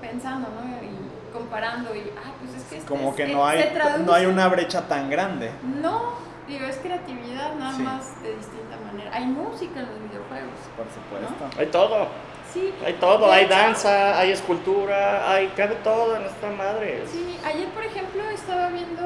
pensando, 0.00 0.48
¿no? 0.48 0.62
Y 0.82 1.32
comparando 1.32 1.94
y, 1.94 2.10
ah, 2.16 2.32
pues 2.40 2.54
es 2.54 2.64
que 2.68 2.76
este 2.78 2.88
Como 2.88 3.10
es- 3.10 3.16
que 3.16 3.26
no 3.26 3.46
hay, 3.46 3.62
se 3.62 3.68
traduce- 3.70 4.04
no 4.04 4.12
hay 4.12 4.26
una 4.26 4.48
brecha 4.48 4.86
tan 4.88 5.10
grande. 5.10 5.50
No, 5.82 6.12
digo, 6.46 6.66
es 6.66 6.76
creatividad 6.78 7.54
nada 7.56 7.74
Sí. 7.76 7.82
más 7.82 8.22
de 8.22 8.34
distinta 8.36 8.76
manera. 8.86 9.10
Hay 9.12 9.26
música 9.26 9.80
en 9.80 9.86
los 9.86 9.98
videojuegos. 10.02 10.58
Por 10.76 10.86
supuesto. 10.88 11.60
Hay 11.60 11.66
todo, 11.66 12.08
Sí. 12.52 12.72
hay 12.86 12.94
todo, 12.94 13.30
hay 13.30 13.44
hecho, 13.44 13.54
danza, 13.54 14.18
hay 14.18 14.30
escultura, 14.32 15.30
hay, 15.30 15.48
cabe 15.48 15.74
todo 15.84 16.16
en 16.16 16.22
esta 16.22 16.50
madre. 16.50 17.02
Sí, 17.10 17.38
ayer 17.44 17.68
por 17.70 17.84
ejemplo 17.84 18.22
estaba 18.30 18.68
viendo 18.68 19.02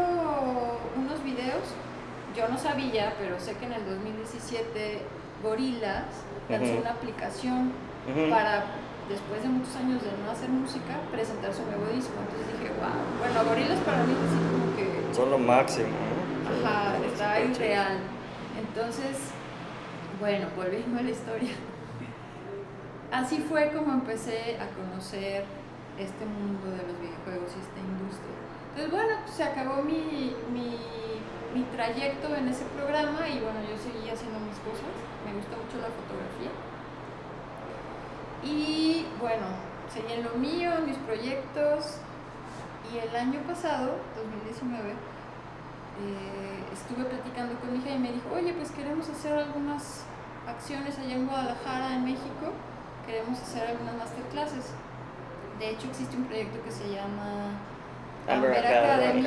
unos 0.96 1.24
videos, 1.24 1.64
yo 2.36 2.48
no 2.48 2.58
sabía, 2.58 3.14
pero 3.18 3.38
sé 3.38 3.54
que 3.56 3.66
en 3.66 3.72
el 3.72 3.84
2017 3.84 5.02
Gorillaz 5.42 6.24
lanzó 6.48 6.78
una 6.78 6.90
aplicación 6.90 7.72
para, 8.30 8.64
después 9.08 9.42
de 9.42 9.48
muchos 9.48 9.74
años 9.76 10.02
de 10.02 10.10
no 10.24 10.30
hacer 10.30 10.48
música, 10.48 10.98
presentar 11.10 11.52
su 11.52 11.62
nuevo 11.66 11.86
disco. 11.92 12.12
Entonces 12.18 12.58
dije, 12.58 12.72
wow, 12.78 13.02
bueno, 13.18 13.48
Gorillaz 13.48 13.80
para 13.80 14.04
mí 14.04 14.12
es 14.12 14.32
como 14.50 14.76
que, 14.76 15.14
Son 15.14 15.30
lo 15.30 15.38
máximo. 15.38 15.88
¿no? 15.88 16.66
ajá, 16.66 16.96
está 17.06 17.40
irreal. 17.40 17.98
Entonces, 18.58 19.16
bueno, 20.20 20.46
volviendo 20.56 20.98
a 20.98 21.02
la 21.02 21.10
historia. 21.10 21.52
Así 23.10 23.38
fue 23.38 23.72
como 23.72 23.92
empecé 23.92 24.56
a 24.58 24.68
conocer 24.74 25.44
este 25.98 26.24
mundo 26.24 26.70
de 26.70 26.82
los 26.86 26.98
videojuegos 27.00 27.52
y 27.56 27.60
esta 27.60 27.80
industria. 27.80 28.32
Entonces, 28.70 28.90
bueno, 28.90 29.20
pues, 29.24 29.36
se 29.36 29.44
acabó 29.44 29.82
mi, 29.82 30.34
mi, 30.50 30.78
mi 31.54 31.62
trayecto 31.64 32.34
en 32.34 32.48
ese 32.48 32.64
programa 32.76 33.28
y 33.28 33.40
bueno, 33.40 33.60
yo 33.60 33.76
seguí 33.76 34.08
haciendo 34.08 34.38
mis 34.40 34.58
cosas. 34.60 34.92
Me 35.24 35.34
gusta 35.34 35.56
mucho 35.56 35.76
la 35.78 35.92
fotografía. 35.92 36.50
Y 38.42 39.06
bueno, 39.20 39.46
seguí 39.92 40.14
en 40.14 40.24
lo 40.24 40.34
mío, 40.34 40.72
en 40.78 40.86
mis 40.86 40.96
proyectos. 40.98 41.98
Y 42.92 42.98
el 42.98 43.14
año 43.14 43.40
pasado, 43.46 43.96
2019, 44.16 44.90
eh, 44.90 44.96
estuve 46.72 47.04
platicando 47.04 47.58
con 47.60 47.72
mi 47.72 47.78
hija 47.78 47.90
y 47.90 47.98
me 47.98 48.12
dijo, 48.12 48.28
oye, 48.34 48.52
pues 48.54 48.70
queremos 48.70 49.08
hacer 49.08 49.38
algunas 49.38 50.04
acciones 50.46 50.98
allá 50.98 51.14
en 51.14 51.26
Guadalajara, 51.26 51.94
en 51.94 52.04
México. 52.04 52.52
Queremos 53.06 53.40
hacer 53.40 53.68
algunas 53.68 53.96
masterclasses. 53.96 54.72
De 55.58 55.70
hecho, 55.70 55.88
existe 55.88 56.16
un 56.16 56.24
proyecto 56.24 56.62
que 56.64 56.70
se 56.70 56.88
llama 56.90 57.52
Amber. 58.28 58.58
Academy. 58.58 59.26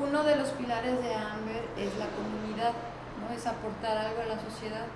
Uno 0.00 0.24
de 0.24 0.36
los 0.36 0.48
pilares 0.50 1.02
de 1.02 1.14
Amber 1.14 1.62
es 1.78 1.96
la 1.98 2.06
comunidad, 2.16 2.72
¿no? 3.20 3.34
Es 3.34 3.46
aportar 3.46 3.96
algo 3.98 4.22
a 4.22 4.26
la 4.34 4.40
sociedad. 4.40 4.86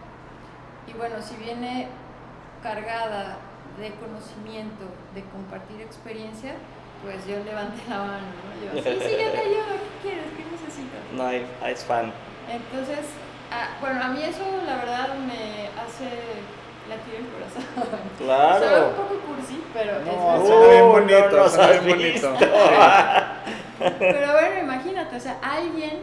Y 0.86 0.92
bueno, 0.94 1.16
si 1.22 1.36
viene 1.36 1.88
cargada 2.62 3.36
de 3.78 3.92
conocimiento, 3.94 4.84
de 5.14 5.22
compartir 5.30 5.80
experiencia, 5.82 6.54
pues 7.02 7.24
yo 7.26 7.38
levanté 7.44 7.82
la 7.88 7.98
mano, 7.98 8.26
¿no? 8.42 8.50
Yo, 8.58 8.82
sí, 8.82 8.90
sí, 9.00 9.12
yo 9.12 9.30
te 9.30 9.38
ayudo, 9.38 9.70
¿qué 10.02 10.08
quieres? 10.08 10.24
¿Qué 10.36 10.44
necesitas? 10.50 11.00
No, 11.14 11.26
hay, 11.26 11.46
hay 11.62 11.72
es 11.74 11.84
fan. 11.84 12.12
Entonces, 12.50 13.06
ah, 13.52 13.76
bueno, 13.80 14.02
a 14.02 14.08
mí 14.08 14.22
eso 14.22 14.42
la 14.66 14.76
verdad 14.76 15.14
me 15.14 15.68
hace 15.78 16.08
latir 16.88 17.14
el 17.20 17.28
corazón. 17.28 17.62
Soy 18.18 18.26
un 18.26 18.26
Claro. 18.26 18.96
poco 18.96 19.14
cursi, 19.20 19.62
pero 19.72 20.00
es 20.00 20.06
No, 20.06 20.32
verdad. 20.32 20.46
suena 20.46 20.66
bien 20.72 20.88
bonito, 20.88 21.30
no 21.30 21.36
nos 21.36 21.52
suena 21.52 21.72
bien 21.72 21.84
bonito. 21.88 22.34
Pero 23.98 24.32
bueno, 24.32 24.60
imagínate, 24.62 25.16
o 25.16 25.20
sea, 25.20 25.38
alguien, 25.42 25.98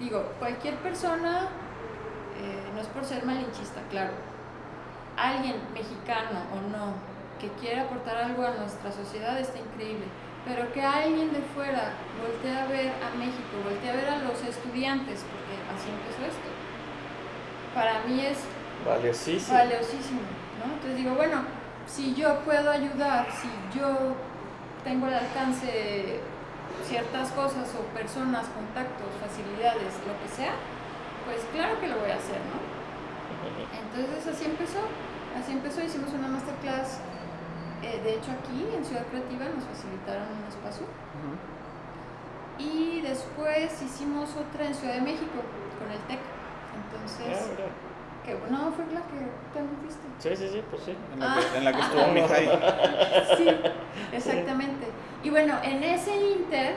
digo, 0.00 0.32
cualquier 0.38 0.74
persona, 0.76 1.48
eh, 2.38 2.70
no 2.74 2.80
es 2.80 2.86
por 2.88 3.04
ser 3.04 3.24
malinchista, 3.24 3.80
claro, 3.90 4.12
alguien 5.16 5.56
mexicano 5.72 6.40
o 6.52 6.56
no, 6.70 6.94
que 7.40 7.48
quiera 7.60 7.82
aportar 7.82 8.16
algo 8.16 8.42
a 8.44 8.50
nuestra 8.50 8.90
sociedad 8.92 9.38
está 9.38 9.58
increíble, 9.58 10.04
pero 10.46 10.72
que 10.72 10.82
alguien 10.82 11.32
de 11.32 11.40
fuera 11.54 11.92
voltee 12.20 12.56
a 12.56 12.66
ver 12.66 12.92
a 13.02 13.16
México, 13.16 13.56
voltee 13.64 13.90
a 13.90 13.94
ver 13.96 14.08
a 14.08 14.18
los 14.18 14.42
estudiantes, 14.42 15.24
porque 15.24 15.54
así 15.74 15.88
empezó 15.90 16.30
esto, 16.30 16.48
para 17.74 18.00
mí 18.06 18.20
es 18.24 18.38
Valiosísimo. 18.86 19.56
valiosísimo, 19.58 20.20
¿no? 20.60 20.74
Entonces 20.74 20.96
digo, 20.96 21.14
bueno, 21.14 21.42
si 21.86 22.14
yo 22.14 22.40
puedo 22.40 22.70
ayudar, 22.70 23.26
si 23.32 23.48
yo 23.78 24.14
tengo 24.84 25.06
al 25.06 25.14
alcance 25.14 26.20
ciertas 26.84 27.32
cosas 27.32 27.72
o 27.74 27.82
personas, 27.96 28.46
contactos, 28.52 29.08
facilidades, 29.20 29.94
lo 30.06 30.14
que 30.20 30.28
sea, 30.28 30.52
pues 31.24 31.40
claro 31.52 31.80
que 31.80 31.88
lo 31.88 31.98
voy 31.98 32.10
a 32.10 32.16
hacer, 32.16 32.38
¿no? 32.50 32.58
Entonces 33.72 34.26
así 34.26 34.44
empezó, 34.44 34.80
así 35.38 35.52
empezó, 35.52 35.82
hicimos 35.82 36.12
una 36.12 36.28
masterclass, 36.28 37.00
eh, 37.82 38.00
de 38.02 38.14
hecho 38.14 38.30
aquí 38.32 38.66
en 38.74 38.84
Ciudad 38.84 39.06
Creativa 39.06 39.46
nos 39.46 39.64
facilitaron 39.64 40.28
un 40.28 40.46
espacio 40.48 40.86
y 42.58 43.00
después 43.02 43.82
hicimos 43.82 44.30
otra 44.36 44.66
en 44.66 44.74
Ciudad 44.74 44.94
de 44.94 45.02
México 45.02 45.38
con 45.78 45.90
el 45.90 46.00
TEC, 46.08 46.18
Ah, 46.18 46.78
entonces, 46.92 47.50
mira. 47.56 47.68
Que 48.26 48.34
no, 48.50 48.72
fue 48.72 48.84
la 48.92 49.00
que 49.06 49.22
te 49.54 49.62
metiste. 49.62 50.06
Sí, 50.18 50.36
sí, 50.36 50.48
sí, 50.52 50.62
pues 50.70 50.82
sí. 50.82 50.94
En 51.14 51.20
la 51.20 51.36
que, 51.38 51.58
en 51.58 51.64
la 51.64 51.72
que 51.72 51.80
estuvo 51.80 52.06
Mihai. 52.08 52.46
Sí, 53.36 53.48
exactamente. 54.12 54.86
Y 55.22 55.30
bueno, 55.30 55.54
en 55.62 55.82
ese 55.84 56.14
inter, 56.16 56.74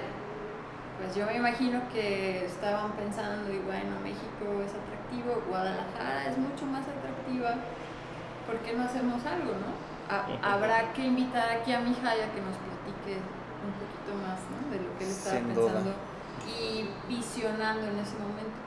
pues 1.00 1.16
yo 1.16 1.26
me 1.26 1.36
imagino 1.38 1.82
que 1.92 2.46
estaban 2.46 2.92
pensando, 2.94 3.52
y 3.52 3.60
bueno, 3.60 3.98
México 4.04 4.62
es 4.64 4.72
atractivo, 4.72 5.42
Guadalajara 5.50 6.28
es 6.30 6.38
mucho 6.38 6.66
más 6.68 6.84
atractiva, 6.88 7.56
¿por 8.46 8.58
qué 8.60 8.74
no 8.78 8.84
hacemos 8.84 9.26
algo, 9.26 9.54
no? 9.54 9.90
Ha- 10.10 10.54
habrá 10.54 10.92
que 10.94 11.06
invitar 11.06 11.50
aquí 11.50 11.72
a 11.74 11.80
Mijaya 11.80 12.32
que 12.34 12.42
nos 12.42 12.58
platique 12.58 13.18
un 13.66 13.74
poquito 13.78 14.12
más, 14.26 14.40
¿no? 14.50 14.72
De 14.72 14.78
lo 14.82 14.98
que 14.98 15.04
él 15.06 15.10
estaba 15.12 15.38
Sin 15.38 15.54
duda. 15.54 15.66
pensando 15.74 15.94
y 16.48 16.90
visionando 17.08 17.82
en 17.88 18.00
ese 18.00 18.16
momento. 18.18 18.58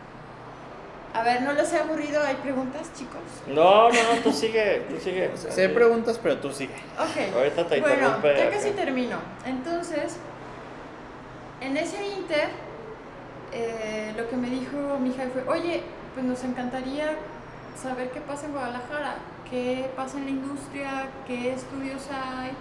A 1.14 1.22
ver, 1.22 1.42
¿no 1.42 1.52
les 1.52 1.70
he 1.72 1.78
aburrido? 1.78 2.22
¿Hay 2.24 2.36
preguntas, 2.36 2.90
chicos? 2.94 3.20
No, 3.46 3.88
no, 3.90 3.94
no, 3.94 4.20
tú 4.22 4.32
sigue, 4.32 4.86
tú 4.88 4.98
sigue. 4.98 5.30
Si 5.36 5.60
hay 5.60 5.68
preguntas, 5.68 6.18
pero 6.22 6.38
tú 6.38 6.50
sigue. 6.52 6.74
Ok. 6.98 7.34
Ahorita 7.36 7.66
te 7.68 7.80
Bueno, 7.80 7.94
interrumpe. 7.96 8.34
ya 8.36 8.42
acá. 8.46 8.56
casi 8.56 8.70
termino. 8.70 9.18
Entonces, 9.44 10.16
en 11.60 11.76
ese 11.76 12.06
inter, 12.06 12.48
eh, 13.52 14.14
lo 14.16 14.26
que 14.30 14.36
me 14.36 14.48
dijo 14.48 14.98
mi 15.00 15.10
hija 15.10 15.24
fue, 15.32 15.44
oye, 15.48 15.82
pues 16.14 16.24
nos 16.24 16.42
encantaría 16.44 17.14
saber 17.80 18.10
qué 18.10 18.20
pasa 18.22 18.46
en 18.46 18.52
Guadalajara, 18.52 19.16
qué 19.50 19.90
pasa 19.94 20.16
en 20.16 20.24
la 20.24 20.30
industria, 20.30 21.08
qué 21.26 21.52
estudios 21.52 22.08
hay, 22.10 22.52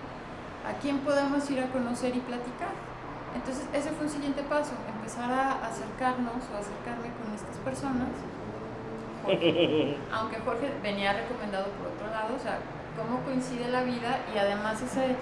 a 0.68 0.78
quién 0.82 1.00
podemos 1.00 1.50
ir 1.50 1.62
a 1.62 1.68
conocer 1.68 2.16
y 2.16 2.20
platicar. 2.20 2.70
Entonces 3.34 3.64
ese 3.74 3.92
fue 3.92 4.08
un 4.08 4.12
siguiente 4.12 4.44
paso, 4.44 4.72
empezar 4.94 5.32
a 5.32 5.66
acercarnos 5.66 6.44
o 6.52 6.58
acercarme 6.58 7.08
con 7.16 7.34
estas 7.34 7.56
personas. 7.64 8.10
Jorge, 9.24 9.98
aunque 10.12 10.38
Jorge 10.38 10.68
venía 10.84 11.14
recomendado 11.14 11.66
por 11.72 11.88
otro 11.88 12.08
lado, 12.08 12.36
o 12.36 12.40
sea, 12.40 12.60
cómo 12.96 13.22
coincide 13.24 13.70
la 13.70 13.84
vida 13.84 14.20
y 14.34 14.38
además 14.38 14.82
ese, 14.82 15.16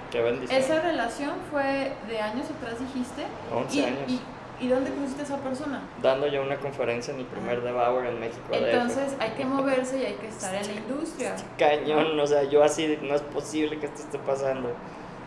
esa 0.55 0.81
relación 0.81 1.33
fue 1.51 1.93
de 2.07 2.19
años 2.19 2.45
atrás, 2.49 2.79
dijiste. 2.79 3.25
11 3.53 3.77
y, 3.77 3.83
años. 3.83 3.99
Y, 4.07 4.21
¿Y 4.61 4.67
dónde 4.67 4.91
conociste 4.91 5.21
a 5.21 5.25
esa 5.25 5.37
persona? 5.37 5.81
Dando 6.01 6.27
yo 6.27 6.41
una 6.41 6.57
conferencia 6.57 7.13
en 7.13 7.21
el 7.21 7.25
primer 7.25 7.61
de 7.61 7.71
Bauer 7.71 8.07
en 8.07 8.19
México. 8.19 8.43
Entonces 8.51 9.15
hay 9.19 9.31
que 9.31 9.45
moverse 9.45 9.99
y 9.99 10.05
hay 10.05 10.13
que 10.15 10.27
estar 10.27 10.53
en 10.53 10.67
la 10.67 10.73
industria. 10.73 11.35
Cañón, 11.57 12.19
o 12.19 12.27
sea, 12.27 12.43
yo 12.43 12.61
así, 12.61 12.99
no 13.01 13.15
es 13.15 13.21
posible 13.21 13.79
que 13.79 13.85
esto 13.85 14.01
esté 14.01 14.19
pasando. 14.19 14.69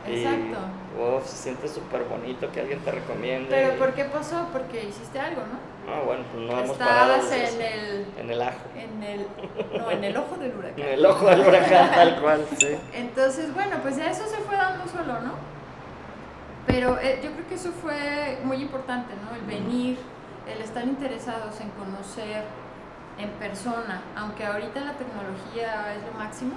Exacto. 0.06 0.58
Y, 0.58 0.81
uf, 0.98 1.26
se 1.26 1.36
siente 1.36 1.68
súper 1.68 2.04
bonito 2.04 2.50
que 2.52 2.60
alguien 2.60 2.80
te 2.80 2.90
recomiende. 2.90 3.48
Pero 3.50 3.78
¿por 3.78 3.92
qué 3.94 4.04
pasó? 4.04 4.48
Porque 4.52 4.84
hiciste 4.84 5.18
algo, 5.18 5.42
¿no? 5.42 5.72
Ah, 5.92 6.00
bueno, 6.04 6.24
pues 6.32 6.44
no 6.46 6.60
hemos 6.60 6.76
parado. 6.76 7.14
Estabas 7.16 7.30
desde 7.30 7.54
en 7.54 7.80
el, 7.80 8.06
En 8.18 8.30
el 8.30 8.42
ajo. 8.42 8.58
en 8.76 9.02
el, 9.02 9.26
no, 9.78 9.90
en 9.90 10.04
el 10.04 10.16
ojo 10.16 10.36
del 10.36 10.54
huracán. 10.56 10.78
En 10.82 10.88
el 10.88 11.06
ojo 11.06 11.26
del 11.26 11.40
huracán, 11.40 11.90
tal 11.90 12.20
cual, 12.20 12.46
sí. 12.58 12.76
Entonces, 12.92 13.52
bueno, 13.54 13.76
pues 13.82 13.96
ya 13.96 14.10
eso 14.10 14.26
se 14.26 14.36
fue 14.36 14.56
dando 14.56 14.86
solo, 14.86 15.20
¿no? 15.20 15.32
Pero 16.66 16.98
eh, 17.00 17.20
yo 17.22 17.32
creo 17.32 17.46
que 17.48 17.54
eso 17.56 17.72
fue 17.72 18.38
muy 18.44 18.58
importante, 18.58 19.12
¿no? 19.24 19.34
El 19.34 19.42
venir, 19.42 19.98
el 20.46 20.62
estar 20.62 20.84
interesados 20.84 21.60
en 21.60 21.70
conocer 21.70 22.44
en 23.18 23.28
persona, 23.30 24.02
aunque 24.16 24.46
ahorita 24.46 24.80
la 24.80 24.92
tecnología 24.94 25.94
es 25.96 26.02
lo 26.06 26.18
máximo, 26.18 26.52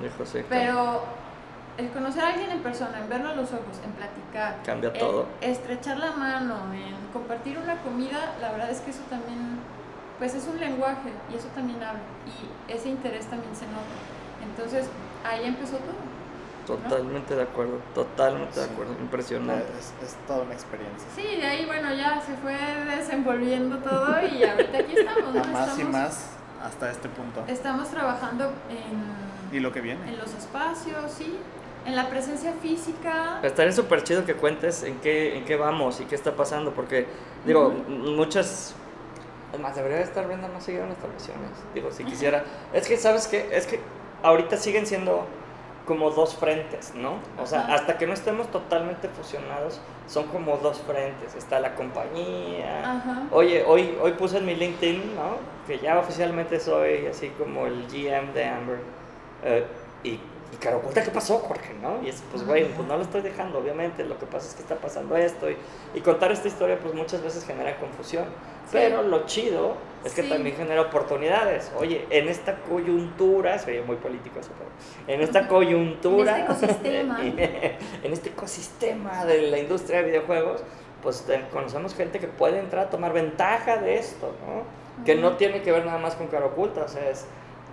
Dijo, 0.00 0.24
sí. 0.26 0.40
pero 0.48 1.02
el 1.78 1.90
conocer 1.90 2.24
a 2.24 2.28
alguien 2.30 2.50
en 2.50 2.60
persona, 2.60 2.98
en 3.00 3.08
verlo 3.08 3.28
a 3.30 3.34
los 3.34 3.50
ojos, 3.52 3.80
en 3.84 3.92
platicar, 3.92 4.62
Cambia 4.64 4.90
en 4.94 4.98
todo. 4.98 5.26
estrechar 5.40 5.98
la 5.98 6.12
mano, 6.12 6.54
en 6.74 6.94
compartir 7.12 7.58
una 7.58 7.76
comida, 7.82 8.34
la 8.40 8.50
verdad 8.52 8.70
es 8.70 8.80
que 8.80 8.90
eso 8.90 9.02
también, 9.10 9.58
pues 10.18 10.34
es 10.34 10.46
un 10.46 10.58
lenguaje 10.58 11.10
y 11.30 11.36
eso 11.36 11.48
también 11.54 11.82
habla 11.82 12.00
y 12.26 12.72
ese 12.72 12.88
interés 12.88 13.26
también 13.26 13.54
se 13.54 13.66
nota. 13.66 13.96
Entonces 14.42 14.88
ahí 15.28 15.44
empezó 15.44 15.76
todo. 15.78 16.16
Totalmente 16.66 17.36
de 17.36 17.42
acuerdo, 17.42 17.78
totalmente 17.94 18.58
de 18.58 18.66
Sí. 18.66 18.72
acuerdo. 18.72 18.92
Impresionante. 19.00 19.66
Es, 19.78 19.92
es 20.02 20.16
toda 20.26 20.42
una 20.42 20.54
experiencia. 20.54 21.06
Sí, 21.14 21.36
de 21.36 21.46
ahí, 21.46 21.64
bueno, 21.66 21.94
ya 21.94 22.20
se 22.20 22.34
fue 22.36 22.56
desenvolviendo 22.96 23.78
todo 23.78 24.16
y 24.26 24.42
ahorita 24.42 24.78
aquí 24.78 24.94
estamos, 24.96 25.32
¿no? 25.34 25.42
A 25.42 25.46
más 25.46 25.68
y 25.68 25.82
estamos, 25.82 25.92
más 25.92 26.26
hasta 26.64 26.90
este 26.90 27.08
punto. 27.08 27.44
Estamos 27.46 27.88
trabajando 27.88 28.46
en, 28.68 29.56
Y 29.56 29.60
lo 29.60 29.70
que 29.72 29.80
viene. 29.80 30.08
en 30.08 30.18
los 30.18 30.34
espacios, 30.34 31.12
sí, 31.12 31.36
en 31.86 31.96
la 31.96 32.08
presencia 32.08 32.52
física. 32.60 33.40
Estaría 33.42 33.72
súper 33.72 34.02
chido 34.02 34.24
que 34.24 34.34
cuentes 34.34 34.82
en 34.82 34.98
qué, 35.00 35.36
en 35.38 35.44
qué 35.44 35.56
vamos 35.56 36.00
y 36.00 36.04
qué 36.04 36.14
está 36.14 36.32
pasando, 36.34 36.72
porque, 36.72 37.06
digo, 37.44 37.68
Ujú. 37.68 37.82
m- 37.88 38.10
muchas... 38.16 38.74
Además, 39.50 39.76
debería 39.76 39.98
de 39.98 40.02
estar 40.04 40.26
Brenda 40.26 40.48
más 40.48 40.64
seguido 40.64 40.82
en 40.82 40.88
nuestras 40.88 41.12
misiones. 41.14 41.50
Digo, 41.74 41.90
si 41.90 42.04
quisiera... 42.04 42.44
Es 42.72 42.88
que, 42.88 42.96
¿sabes 42.96 43.26
qué? 43.28 43.48
Es 43.52 43.66
que 43.66 43.80
ahorita 44.22 44.56
siguen 44.56 44.86
siendo 44.86 45.26
como 45.86 46.10
dos 46.10 46.34
frentes, 46.34 46.92
¿no? 46.96 47.20
O 47.40 47.46
sea, 47.46 47.60
Ajá. 47.60 47.74
hasta 47.76 47.96
que 47.96 48.08
no 48.08 48.12
estemos 48.12 48.50
totalmente 48.50 49.08
fusionados, 49.08 49.80
son 50.08 50.26
como 50.26 50.56
dos 50.56 50.80
frentes. 50.80 51.36
Está 51.36 51.60
la 51.60 51.76
compañía. 51.76 53.28
Oye, 53.30 53.64
hoy, 53.64 53.96
hoy 54.02 54.12
puse 54.12 54.38
en 54.38 54.46
mi 54.46 54.56
LinkedIn, 54.56 55.14
¿no? 55.14 55.36
Que 55.66 55.78
ya 55.78 55.98
oficialmente 56.00 56.58
soy 56.58 57.06
así 57.06 57.28
como 57.38 57.66
el 57.66 57.86
GM 57.86 58.32
de 58.34 58.44
Amber. 58.44 58.78
Eh, 59.44 59.64
y, 60.02 60.18
y 60.52 60.66
Oculta, 60.68 61.02
¿qué 61.02 61.10
pasó, 61.10 61.38
Jorge? 61.38 61.74
¿No? 61.82 62.02
Y 62.02 62.08
es, 62.08 62.22
pues, 62.30 62.44
güey, 62.46 62.68
pues 62.72 62.86
no 62.88 62.96
lo 62.96 63.02
estoy 63.02 63.20
dejando, 63.20 63.58
obviamente. 63.58 64.04
Lo 64.04 64.18
que 64.18 64.26
pasa 64.26 64.48
es 64.48 64.54
que 64.54 64.62
está 64.62 64.76
pasando 64.76 65.16
esto. 65.16 65.50
Y, 65.50 65.56
y 65.94 66.00
contar 66.00 66.32
esta 66.32 66.48
historia, 66.48 66.78
pues 66.78 66.94
muchas 66.94 67.22
veces 67.22 67.44
genera 67.44 67.76
confusión. 67.78 68.24
Sí. 68.66 68.70
Pero 68.72 69.02
lo 69.02 69.26
chido 69.26 69.74
es 70.04 70.12
que 70.14 70.22
Sí. 70.22 70.28
también 70.28 70.56
genera 70.56 70.82
oportunidades. 70.82 71.70
Oye, 71.78 72.06
en 72.10 72.28
esta 72.28 72.56
coyuntura, 72.62 73.58
se 73.58 73.72
oye 73.72 73.82
muy 73.82 73.96
político 73.96 74.40
eso, 74.40 74.50
pero 74.58 75.14
en 75.14 75.20
esta 75.20 75.46
coyuntura, 75.46 76.38
En 76.38 76.50
este 76.50 76.64
ecosistema. 76.66 77.20
en 77.24 78.12
este 78.12 78.28
ecosistema 78.30 79.24
de 79.24 79.42
la 79.42 79.58
industria 79.58 79.98
de 79.98 80.06
videojuegos, 80.06 80.62
pues 81.02 81.24
conocemos 81.52 81.94
gente 81.94 82.18
que 82.18 82.26
puede 82.26 82.58
entrar 82.58 82.86
a 82.86 82.90
tomar 82.90 83.12
ventaja 83.12 83.76
de 83.76 83.98
esto, 83.98 84.34
¿no? 84.46 85.04
Que 85.04 85.14
no 85.14 85.36
tiene 85.36 85.62
que 85.62 85.70
ver 85.70 85.84
nada 85.84 85.98
más 85.98 86.14
con 86.14 86.26
cara 86.28 86.46
oculta, 86.46 86.82
o 86.84 86.88
sea, 86.88 87.08
es 87.10 87.26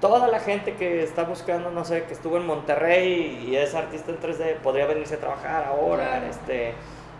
toda 0.04 0.28
la 0.28 0.42
gente 0.42 0.76
que 0.76 1.02
está 1.02 1.24
buscando, 1.24 1.72
no 1.72 1.86
sé, 1.86 2.04
que 2.04 2.12
estuvo 2.13 2.36
en 2.36 2.46
Monterrey 2.46 3.46
y 3.48 3.56
es 3.56 3.74
artista 3.74 4.12
en 4.12 4.20
3D, 4.20 4.58
podría 4.58 4.86
venirse 4.86 5.16
a 5.16 5.20
trabajar 5.20 5.63
ahora, 5.63 6.04
Claro. 6.06 6.26
este 6.30 6.74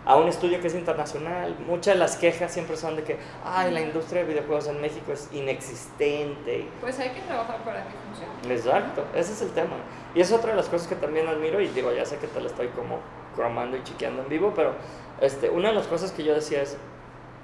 a 0.04 0.16
un 0.16 0.28
estudio 0.28 0.60
que 0.60 0.66
es 0.66 0.74
internacional. 0.74 1.56
Muchas 1.66 1.94
de 1.94 1.98
las 1.98 2.16
quejas 2.18 2.52
siempre 2.52 2.76
son 2.76 2.94
de 2.96 3.04
que, 3.04 3.16
ay, 3.42 3.70
la 3.70 3.80
industria 3.80 4.20
de 4.20 4.28
videojuegos 4.28 4.66
en 4.68 4.82
México 4.82 5.12
es 5.14 5.30
inexistente. 5.32 6.66
Pues 6.82 6.98
hay 6.98 7.08
que 7.08 7.22
trabajar 7.22 7.64
para 7.64 7.84
que 7.84 7.94
funcione. 8.06 8.54
Exacto, 8.54 9.02
ese 9.14 9.32
es 9.32 9.40
el 9.40 9.52
tema. 9.52 9.76
Y 10.14 10.20
es 10.20 10.30
otra 10.30 10.50
de 10.50 10.56
las 10.56 10.68
cosas 10.68 10.86
que 10.86 10.94
también 10.96 11.26
admiro 11.26 11.58
y 11.62 11.68
digo, 11.68 11.90
ya 11.90 12.04
sé 12.04 12.18
que 12.18 12.26
te 12.26 12.38
lo 12.38 12.48
estoy 12.48 12.68
como 12.68 12.98
cromando 13.34 13.78
y 13.78 13.82
chiqueando 13.82 14.20
en 14.24 14.28
vivo, 14.28 14.52
pero 14.54 14.74
este, 15.22 15.48
una 15.48 15.70
de 15.70 15.74
las 15.74 15.86
cosas 15.86 16.12
que 16.12 16.22
yo 16.22 16.34
decía 16.34 16.60
es, 16.60 16.76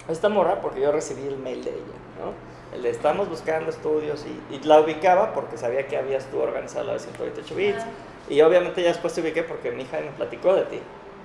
esta 0.07 0.29
morra, 0.29 0.61
porque 0.61 0.83
yo 0.83 0.93
recibí 0.93 1.27
el 1.27 1.39
mail 1.39 1.65
de 1.65 1.71
ella, 1.71 1.99
¿no? 2.23 2.50
El 2.75 2.83
de 2.83 2.91
estamos 2.91 3.29
buscando 3.29 3.71
estudios 3.71 4.25
y, 4.51 4.55
y 4.55 4.61
la 4.63 4.81
ubicaba 4.81 5.33
porque 5.33 5.57
sabía 5.59 5.87
que 5.89 5.97
habías 5.97 6.27
tú 6.27 6.41
organizado 6.41 6.85
la 6.87 6.93
de 6.95 6.99
128 7.01 7.55
bits. 7.55 7.83
Y 8.29 8.41
obviamente 8.43 8.81
ya 8.83 8.89
después 8.89 9.13
te 9.13 9.21
ubiqué 9.23 9.43
porque 9.43 9.73
mi 9.73 9.83
hija 9.83 9.99
me 10.01 10.11
platicó 10.13 10.55
de 10.55 10.63
ti, 10.63 10.81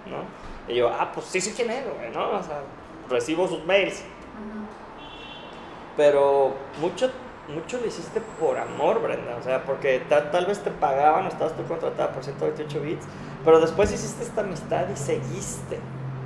¿no? 0.08 0.18
Y 0.74 0.76
yo, 0.78 0.90
ah, 0.90 1.12
pues 1.14 1.28
sí 1.28 1.40
sé 1.40 1.54
quién 1.54 1.70
es, 1.70 1.84
güey, 1.86 2.10
¿no? 2.12 2.32
O 2.40 2.44
sea, 2.44 2.62
recibo 3.10 3.48
sus 3.48 3.64
mails. 3.66 4.02
Pero 5.98 6.54
mucho, 6.82 7.10
mucho 7.54 7.78
lo 7.80 7.86
hiciste 7.86 8.22
por 8.40 8.58
amor, 8.58 9.02
Brenda. 9.02 9.38
O 9.40 9.44
sea, 9.44 9.64
porque 9.64 10.00
ta- 10.10 10.32
tal 10.32 10.46
vez 10.46 10.60
te 10.64 10.72
pagaban, 10.72 11.28
estabas 11.28 11.56
tú 11.56 11.64
contratada 11.66 12.12
por 12.12 12.24
128 12.24 12.82
bits, 12.82 13.06
pero 13.46 13.60
después 13.62 13.92
hiciste 13.94 14.24
esta 14.24 14.42
amistad 14.42 14.88
y 14.94 14.98
seguiste. 14.98 15.80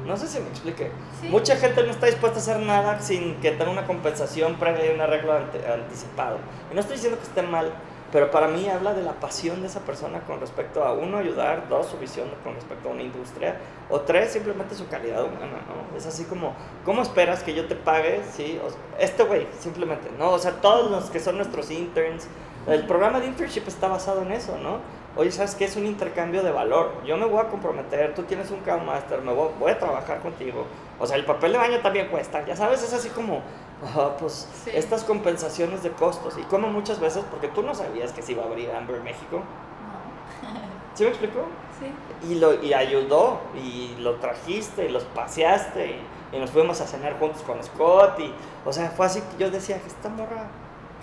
No 0.09 0.17
sé 0.17 0.27
si 0.27 0.39
me 0.39 0.49
explique. 0.49 0.91
Sí. 1.21 1.29
Mucha 1.29 1.55
gente 1.55 1.83
no 1.83 1.91
está 1.91 2.07
dispuesta 2.07 2.39
a 2.39 2.41
hacer 2.41 2.59
nada 2.59 2.99
sin 2.99 3.35
que 3.39 3.51
tenga 3.51 3.69
una 3.71 3.85
compensación 3.85 4.55
previa 4.55 4.91
y 4.91 4.95
un 4.95 4.99
arreglo 5.01 5.33
ante- 5.33 5.65
anticipado. 5.71 6.37
Y 6.71 6.73
no 6.75 6.81
estoy 6.81 6.95
diciendo 6.95 7.17
que 7.19 7.25
esté 7.25 7.41
mal, 7.43 7.71
pero 8.11 8.31
para 8.31 8.47
mí 8.47 8.67
habla 8.67 8.93
de 8.95 9.03
la 9.03 9.13
pasión 9.13 9.61
de 9.61 9.67
esa 9.67 9.81
persona 9.81 10.21
con 10.21 10.39
respecto 10.39 10.83
a 10.83 10.93
uno, 10.93 11.19
ayudar, 11.19 11.69
dos, 11.69 11.85
su 11.85 11.97
visión 11.99 12.27
con 12.43 12.55
respecto 12.55 12.89
a 12.89 12.91
una 12.93 13.03
industria, 13.03 13.57
o 13.87 14.01
tres, 14.01 14.31
simplemente 14.31 14.73
su 14.73 14.87
calidad 14.87 15.23
humana, 15.23 15.59
¿no? 15.69 15.95
Es 15.95 16.07
así 16.07 16.23
como, 16.23 16.55
¿cómo 16.85 17.03
esperas 17.03 17.43
que 17.43 17.53
yo 17.53 17.67
te 17.67 17.75
pague? 17.75 18.21
Sí, 18.35 18.59
o 18.65 18.69
este 18.99 19.21
güey, 19.23 19.45
simplemente, 19.59 20.09
¿no? 20.17 20.31
O 20.31 20.39
sea, 20.39 20.53
todos 20.53 20.89
los 20.89 21.11
que 21.11 21.19
son 21.19 21.37
nuestros 21.37 21.69
interns, 21.69 22.27
el 22.67 22.87
programa 22.87 23.19
de 23.19 23.27
internship 23.27 23.67
está 23.67 23.87
basado 23.87 24.23
en 24.23 24.31
eso, 24.31 24.57
¿no? 24.57 24.79
Oye, 25.19 25.33
¿sabes 25.33 25.53
qué? 25.53 25.65
Es 25.65 25.75
un 25.75 25.85
intercambio 25.85 26.41
de 26.43 26.49
valor. 26.49 26.93
Yo 27.05 27.17
me 27.17 27.25
voy 27.25 27.41
a 27.41 27.49
comprometer, 27.49 28.15
tú 28.15 28.23
tienes 28.23 28.51
un 28.51 28.61
Cow 28.61 28.79
Master, 28.79 29.21
me 29.21 29.33
voy, 29.33 29.49
voy 29.59 29.69
a 29.71 29.77
trabajar 29.77 30.21
contigo. 30.21 30.65
O 30.97 31.05
sea, 31.05 31.17
el 31.17 31.25
papel 31.25 31.51
de 31.51 31.57
baño 31.57 31.79
también 31.81 32.07
cuesta, 32.07 32.45
ya 32.45 32.55
sabes, 32.55 32.81
es 32.83 32.93
así 32.93 33.09
como, 33.09 33.41
ah, 33.83 34.11
pues, 34.17 34.47
Sí. 34.63 34.71
estas 34.73 35.03
compensaciones 35.03 35.83
de 35.83 35.91
costos. 35.91 36.37
Y 36.37 36.43
como 36.43 36.69
muchas 36.69 37.01
veces, 37.01 37.25
porque 37.29 37.49
tú 37.49 37.63
no 37.63 37.75
sabías 37.75 38.13
que 38.13 38.21
se 38.21 38.31
iba 38.31 38.43
a 38.43 38.45
abrir 38.45 38.71
Amber 38.71 39.01
México. 39.03 39.39
No. 39.39 40.49
¿Sí 40.95 41.03
me 41.03 41.09
explicó? 41.09 41.41
Sí. 41.81 42.31
Y, 42.31 42.35
lo, 42.35 42.53
y 42.63 42.73
ayudó, 42.73 43.41
y 43.61 43.97
lo 43.99 44.15
trajiste, 44.21 44.85
y 44.85 44.89
los 44.89 45.03
paseaste, 45.03 45.97
y, 46.31 46.37
y 46.37 46.39
nos 46.39 46.49
fuimos 46.51 46.79
a 46.79 46.87
cenar 46.87 47.19
juntos 47.19 47.41
con 47.41 47.61
Scott. 47.61 48.17
Y, 48.21 48.33
o 48.65 48.71
sea, 48.71 48.89
fue 48.91 49.05
así 49.05 49.19
que 49.19 49.43
yo 49.43 49.51
decía, 49.51 49.81
esta 49.85 50.07
morra, 50.07 50.47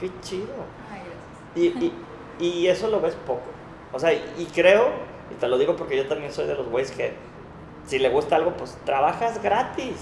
qué 0.01 0.11
chido. 0.23 0.55
Ay, 0.91 1.03
gracias. 1.55 1.75
Y, 2.41 2.45
y, 2.45 2.47
y 2.63 2.67
eso 2.69 2.89
lo 2.89 2.99
ves 3.03 3.15
poco. 3.27 3.43
O 3.93 3.99
sea, 3.99 4.13
y 4.13 4.49
creo, 4.55 4.89
y 5.31 5.35
te 5.35 5.49
lo 5.49 5.59
digo 5.59 5.77
porque 5.77 5.97
yo 5.97 6.07
también 6.07 6.33
soy 6.33 6.47
de 6.47 6.55
los 6.55 6.69
güeyes 6.69 6.91
que 6.93 7.15
si 7.87 7.99
le 7.99 8.09
gusta 8.11 8.37
algo, 8.37 8.53
pues 8.57 8.77
trabajas 8.85 9.43
gratis. 9.43 9.97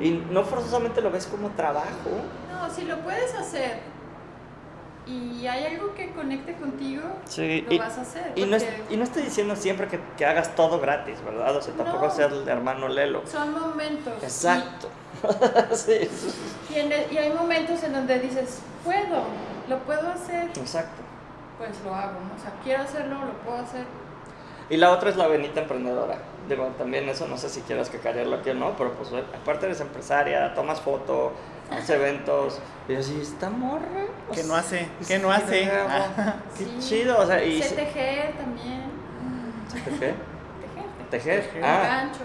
Y 0.00 0.10
no 0.30 0.44
forzosamente 0.44 1.00
lo 1.00 1.10
ves 1.10 1.26
como 1.26 1.48
trabajo. 1.50 2.10
No, 2.52 2.70
si 2.70 2.84
lo 2.84 2.98
puedes 3.00 3.34
hacer 3.34 3.78
y 5.06 5.46
hay 5.46 5.64
algo 5.74 5.94
que 5.94 6.10
conecte 6.12 6.52
contigo, 6.56 7.02
Sí, 7.24 7.64
lo 7.70 7.78
vas 7.78 7.96
a 7.96 8.02
hacer. 8.02 8.32
y, 8.36 8.44
no 8.44 8.56
es- 8.56 8.66
y 8.90 8.96
no 8.98 9.04
estoy 9.04 9.22
diciendo 9.22 9.56
siempre 9.56 9.88
que, 9.88 9.98
que 10.18 10.26
hagas 10.26 10.54
todo 10.54 10.78
gratis, 10.80 11.24
¿verdad? 11.24 11.56
O 11.56 11.62
sea, 11.62 11.72
tampoco 11.72 12.06
No. 12.06 12.10
seas 12.10 12.30
el 12.30 12.46
hermano 12.46 12.88
Lelo. 12.88 13.22
Son 13.26 13.52
momentos. 13.58 14.12
Exacto. 14.22 14.90
sí, 15.72 16.10
Y, 16.70 16.74
y 16.74 16.78
en 16.80 16.92
el- 16.92 17.10
y 17.12 17.16
hay 17.16 17.32
momentos 17.32 17.82
en 17.84 17.94
donde 17.94 18.18
dices, 18.18 18.60
puedo, 18.84 19.22
lo 19.70 19.78
puedo 19.84 20.08
hacer, 20.10 20.50
exacto. 20.54 21.00
Pues 21.58 21.70
lo 21.84 21.94
hago. 21.94 22.12
¿no? 22.20 22.34
O 22.34 22.38
sea, 22.40 22.52
quiero 22.62 22.82
hacerlo, 22.82 23.16
lo 23.26 23.32
puedo 23.44 23.58
hacer. 23.58 23.84
Y 24.70 24.76
la 24.76 24.90
otra 24.90 25.10
es 25.10 25.16
la 25.16 25.26
venita 25.26 25.60
emprendedora. 25.62 26.18
Digo, 26.48 26.66
también 26.78 27.08
eso 27.08 27.26
no 27.26 27.36
sé 27.36 27.48
si 27.48 27.60
quieras 27.62 27.90
cacarearlo 27.90 28.36
aquí 28.36 28.50
o 28.50 28.54
no, 28.54 28.76
pero 28.76 28.92
pues 28.92 29.10
aparte 29.12 29.66
eres 29.66 29.80
empresaria, 29.80 30.54
tomas 30.54 30.80
foto, 30.80 31.32
haces 31.70 31.90
eventos. 31.90 32.58
Y 32.88 32.94
yo 32.94 33.00
así, 33.00 33.18
esta 33.20 33.50
morra. 33.50 34.06
¿Qué 34.30 34.34
pues, 34.34 34.46
no 34.46 34.54
hace? 34.56 34.88
¿Qué 34.98 35.04
sí, 35.16 35.18
no 35.22 35.30
hace? 35.30 35.56
de 35.56 35.66
huevo. 35.68 35.88
Ah. 35.90 36.34
Qué 36.58 36.64
Sí. 36.64 36.76
chido, 36.80 37.18
o 37.18 37.26
sea, 37.26 37.42
y... 37.42 37.62
Sé 37.62 37.74
tejer 37.76 38.32
también. 38.36 38.82
¿Tejer? 39.72 39.90
Tejer. 39.90 40.14
¿Tejer? 41.10 41.42
Tejer. 41.44 41.64
Ah, 41.64 41.82
Gancho. 41.82 42.20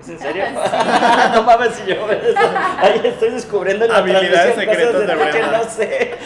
¿Es 0.00 0.08
en 0.10 0.18
serio? 0.20 0.44
Sí. 0.54 0.54
no 1.34 1.42
mames 1.42 1.74
si 1.74 1.86
yo 1.86 2.06
Ahí 2.78 3.00
estoy 3.04 3.30
descubriendo 3.30 3.84
en 3.84 3.90
la 3.90 3.98
Habilidades 3.98 4.54
secretas 4.54 5.06
de 5.06 5.06
ti 5.06 5.30
que 5.32 5.42
no 5.42 5.64
sé. 5.64 6.18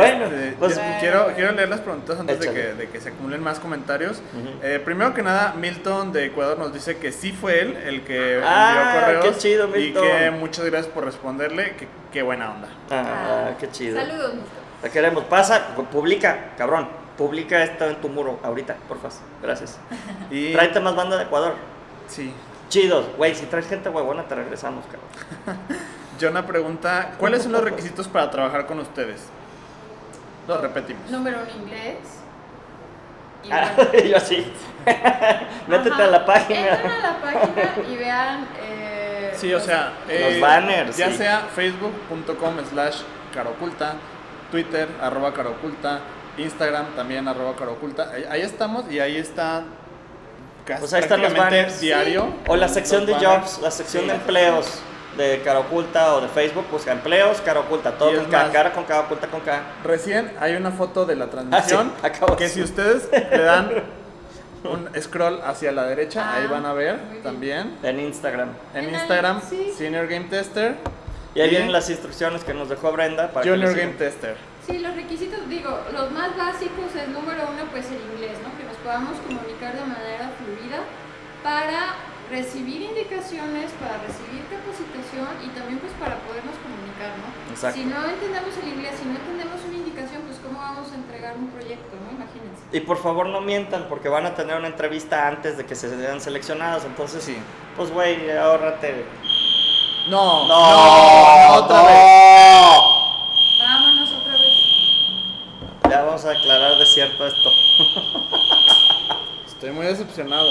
Bueno, 0.00 0.24
Este, 0.26 0.56
pues 0.58 0.76
yo 0.76 0.82
quiero, 1.00 1.26
quiero 1.34 1.52
leer 1.52 1.68
las 1.68 1.80
preguntas 1.80 2.18
antes 2.20 2.40
de 2.40 2.52
que, 2.52 2.74
de 2.74 2.88
que 2.88 3.00
se 3.00 3.10
acumulen 3.10 3.42
más 3.42 3.58
comentarios. 3.60 4.22
Eh, 4.62 4.80
primero 4.84 5.14
que 5.14 5.22
nada, 5.22 5.54
Milton 5.56 6.12
de 6.12 6.26
Ecuador 6.26 6.58
nos 6.58 6.72
dice 6.72 6.96
que 6.98 7.12
sí 7.12 7.32
fue 7.32 7.60
él 7.60 7.76
el 7.76 8.02
que 8.02 8.40
Ah, 8.44 8.94
envió 8.94 9.00
correos. 9.20 9.24
qué 9.36 9.40
chido, 9.40 9.68
Y 9.68 9.80
Milton. 9.80 10.02
que 10.06 10.30
muchas 10.32 10.64
gracias 10.66 10.92
por 10.92 11.04
responderle. 11.04 11.76
Que, 11.76 11.88
qué 12.12 12.22
buena 12.22 12.50
onda. 12.52 12.68
ah, 12.90 13.50
qué 13.58 13.70
chido. 13.70 13.98
Saludos, 14.00 14.34
Milton. 14.34 14.50
La 14.82 14.88
queremos. 14.88 15.24
Pasa, 15.24 15.68
publica, 15.92 16.52
cabrón. 16.56 16.88
Publica 17.18 17.62
esto 17.62 17.84
en 17.86 17.96
tu 17.96 18.08
muro 18.08 18.40
ahorita, 18.42 18.76
porfa. 18.88 19.08
Gracias. 19.42 19.78
Y 20.30 20.52
Tráete 20.52 20.80
más 20.80 20.96
banda 20.96 21.16
de 21.16 21.24
Ecuador. 21.24 21.54
sí. 22.08 22.32
Chidos. 22.70 23.06
Güey, 23.16 23.34
si 23.34 23.46
traes 23.46 23.66
gente 23.66 23.88
huevona, 23.88 24.22
te 24.28 24.36
regresamos, 24.36 24.84
cabrón. 24.84 25.60
Jonah 26.20 26.46
pregunta, 26.46 27.14
¿cuáles 27.18 27.42
son 27.42 27.50
los 27.50 27.64
requisitos 27.64 28.06
para 28.06 28.30
trabajar 28.30 28.66
con 28.66 28.78
ustedes? 28.78 29.22
Lo 30.50 30.60
repetimos. 30.60 31.10
Número 31.10 31.38
uno, 31.40 31.62
inglés. 31.64 31.96
Y 33.44 33.50
Ah, 33.52 33.72
bueno, 33.76 33.92
yo 34.10 34.16
así. 34.16 34.52
Métete 35.68 35.90
Ajá. 35.94 36.04
a 36.04 36.06
la 36.08 36.24
página. 36.26 36.68
Entren 36.70 36.90
a 36.92 36.98
la 36.98 37.20
página 37.20 37.72
y 37.90 37.96
vean. 37.96 38.48
eh, 38.62 39.32
Sí, 39.36 39.48
o 39.52 39.56
los- 39.56 39.64
sea, 39.64 39.92
eh, 40.08 40.28
Los 40.32 40.40
banners, 40.40 40.96
Ya 40.96 41.08
sí. 41.10 41.16
sea 41.18 41.40
facebook.com 41.54 42.56
slash 42.70 42.96
caroculta, 43.32 43.94
Twitter 44.50 44.88
arroba 45.00 45.32
caroculta, 45.32 46.00
Instagram 46.36 46.86
también 46.96 47.26
arroba 47.28 47.54
caroculta. 47.56 48.10
Ahí, 48.12 48.24
ahí 48.30 48.42
estamos 48.42 48.90
y 48.90 48.98
ahí 49.00 49.16
está 49.16 49.62
casi 50.66 50.80
Pues 50.80 50.92
ahí 50.94 51.02
están 51.02 51.22
los 51.22 51.34
banners. 51.34 51.80
diario. 51.80 52.34
O 52.48 52.56
la 52.56 52.68
sección 52.68 53.06
de 53.06 53.12
banners. 53.12 53.32
jobs, 53.52 53.62
la 53.62 53.70
sección 53.70 54.02
Sí. 54.02 54.08
de 54.10 54.14
empleos 54.16 54.82
de 55.16 55.40
cara 55.44 55.58
oculta 55.60 56.14
o 56.14 56.20
de 56.20 56.28
Facebook, 56.28 56.66
busca 56.70 56.92
empleos, 56.92 57.40
cara 57.40 57.60
oculta, 57.60 57.92
todo 57.92 58.14
con 58.14 58.30
más- 58.30 58.50
cara 58.50 58.72
con 58.72 58.84
K, 58.84 59.00
oculta 59.00 59.26
con 59.26 59.40
K. 59.40 59.60
Recién 59.84 60.32
hay 60.40 60.54
una 60.54 60.70
foto 60.70 61.04
de 61.04 61.16
la 61.16 61.26
transmisión 61.28 61.92
Ah, 61.96 61.98
sí, 62.00 62.06
acabo 62.06 62.32
de 62.34 62.38
que 62.38 62.48
si 62.48 62.62
ustedes 62.62 63.08
le 63.12 63.42
dan 63.42 63.70
un 64.64 64.88
scroll 65.00 65.40
hacia 65.44 65.72
la 65.72 65.84
derecha, 65.84 66.22
Ah, 66.24 66.36
ahí 66.36 66.46
van 66.46 66.64
a 66.66 66.72
ver 66.72 66.98
también. 67.22 67.76
En 67.82 67.98
Instagram. 68.00 68.50
En 68.74 68.84
En 68.84 68.88
el- 68.90 68.94
Instagram, 69.00 69.40
sí. 69.48 69.72
Senior 69.76 70.06
Game 70.06 70.26
Tester, 70.26 70.76
Y 71.34 71.40
ahí 71.40 71.46
Y- 71.46 71.50
vienen 71.50 71.72
las 71.72 71.88
instrucciones 71.88 72.42
que 72.42 72.52
nos 72.54 72.68
dejó 72.68 72.90
Brenda 72.92 73.28
para 73.28 73.44
que 73.44 73.50
Junior 73.50 73.72
Game. 73.74 73.92
Tester. 73.92 74.36
Sí, 74.66 74.78
los 74.78 74.94
requisitos, 74.96 75.48
digo, 75.48 75.78
los 75.92 76.10
más 76.12 76.36
básicos 76.36 76.94
es 76.94 77.08
número 77.08 77.42
uno, 77.52 77.64
pues 77.72 77.86
el 77.86 78.00
inglés, 78.12 78.36
¿no? 78.42 78.56
Que 78.58 78.64
nos 78.64 78.76
podamos 78.78 79.16
comunicar 79.20 79.72
de 79.74 79.80
manera 79.80 80.30
fluida 80.38 80.78
para 81.42 81.94
recibir 82.30 82.82
indicaciones, 82.82 83.70
para 83.80 83.98
recibir 84.06 84.46
capacitación 84.46 85.28
y 85.44 85.48
también 85.58 85.78
pues 85.80 85.92
para 85.98 86.16
podernos 86.22 86.54
comunicar, 86.62 87.10
¿no? 87.18 87.26
Exacto. 87.52 87.76
Si 87.78 87.84
no 87.84 88.04
entendemos 88.08 88.54
el 88.62 88.68
inglés, 88.68 88.94
si 88.98 89.04
no 89.06 89.16
entendemos 89.18 89.58
una 89.66 89.76
indicación, 89.76 90.22
pues 90.22 90.38
cómo 90.38 90.58
vamos 90.60 90.92
a 90.92 90.94
entregar 90.94 91.36
un 91.36 91.48
proyecto, 91.50 91.96
¿no? 91.98 92.10
Imagínense. 92.14 92.62
Y 92.72 92.80
por 92.80 92.98
favor 93.02 93.26
no 93.26 93.40
mientan 93.40 93.86
porque 93.88 94.08
van 94.08 94.26
a 94.26 94.34
tener 94.34 94.56
una 94.56 94.68
entrevista 94.68 95.26
antes 95.26 95.56
de 95.56 95.66
que 95.66 95.74
se 95.74 95.90
sean 95.90 96.20
seleccionados. 96.20 96.84
Entonces, 96.84 97.24
Sí. 97.24 97.36
pues 97.76 97.90
güey, 97.90 98.30
ahórrate. 98.30 99.04
No, 100.08 100.46
No, 100.48 101.54
otra 101.56 101.76
no. 101.82 101.86
vez. 101.86 102.78
Vámonos 103.60 104.12
otra 104.12 104.32
vez. 104.32 105.90
Ya 105.90 106.02
vamos 106.02 106.24
a 106.24 106.30
aclarar 106.30 106.78
de 106.78 106.86
cierto 106.86 107.26
esto. 107.26 107.50
Estoy 109.46 109.70
muy 109.72 109.86
decepcionado. 109.86 110.48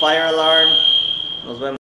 Fire 0.00 0.28
alarm. 0.28 0.70
Nos 1.44 1.58
vemos. 1.58 1.79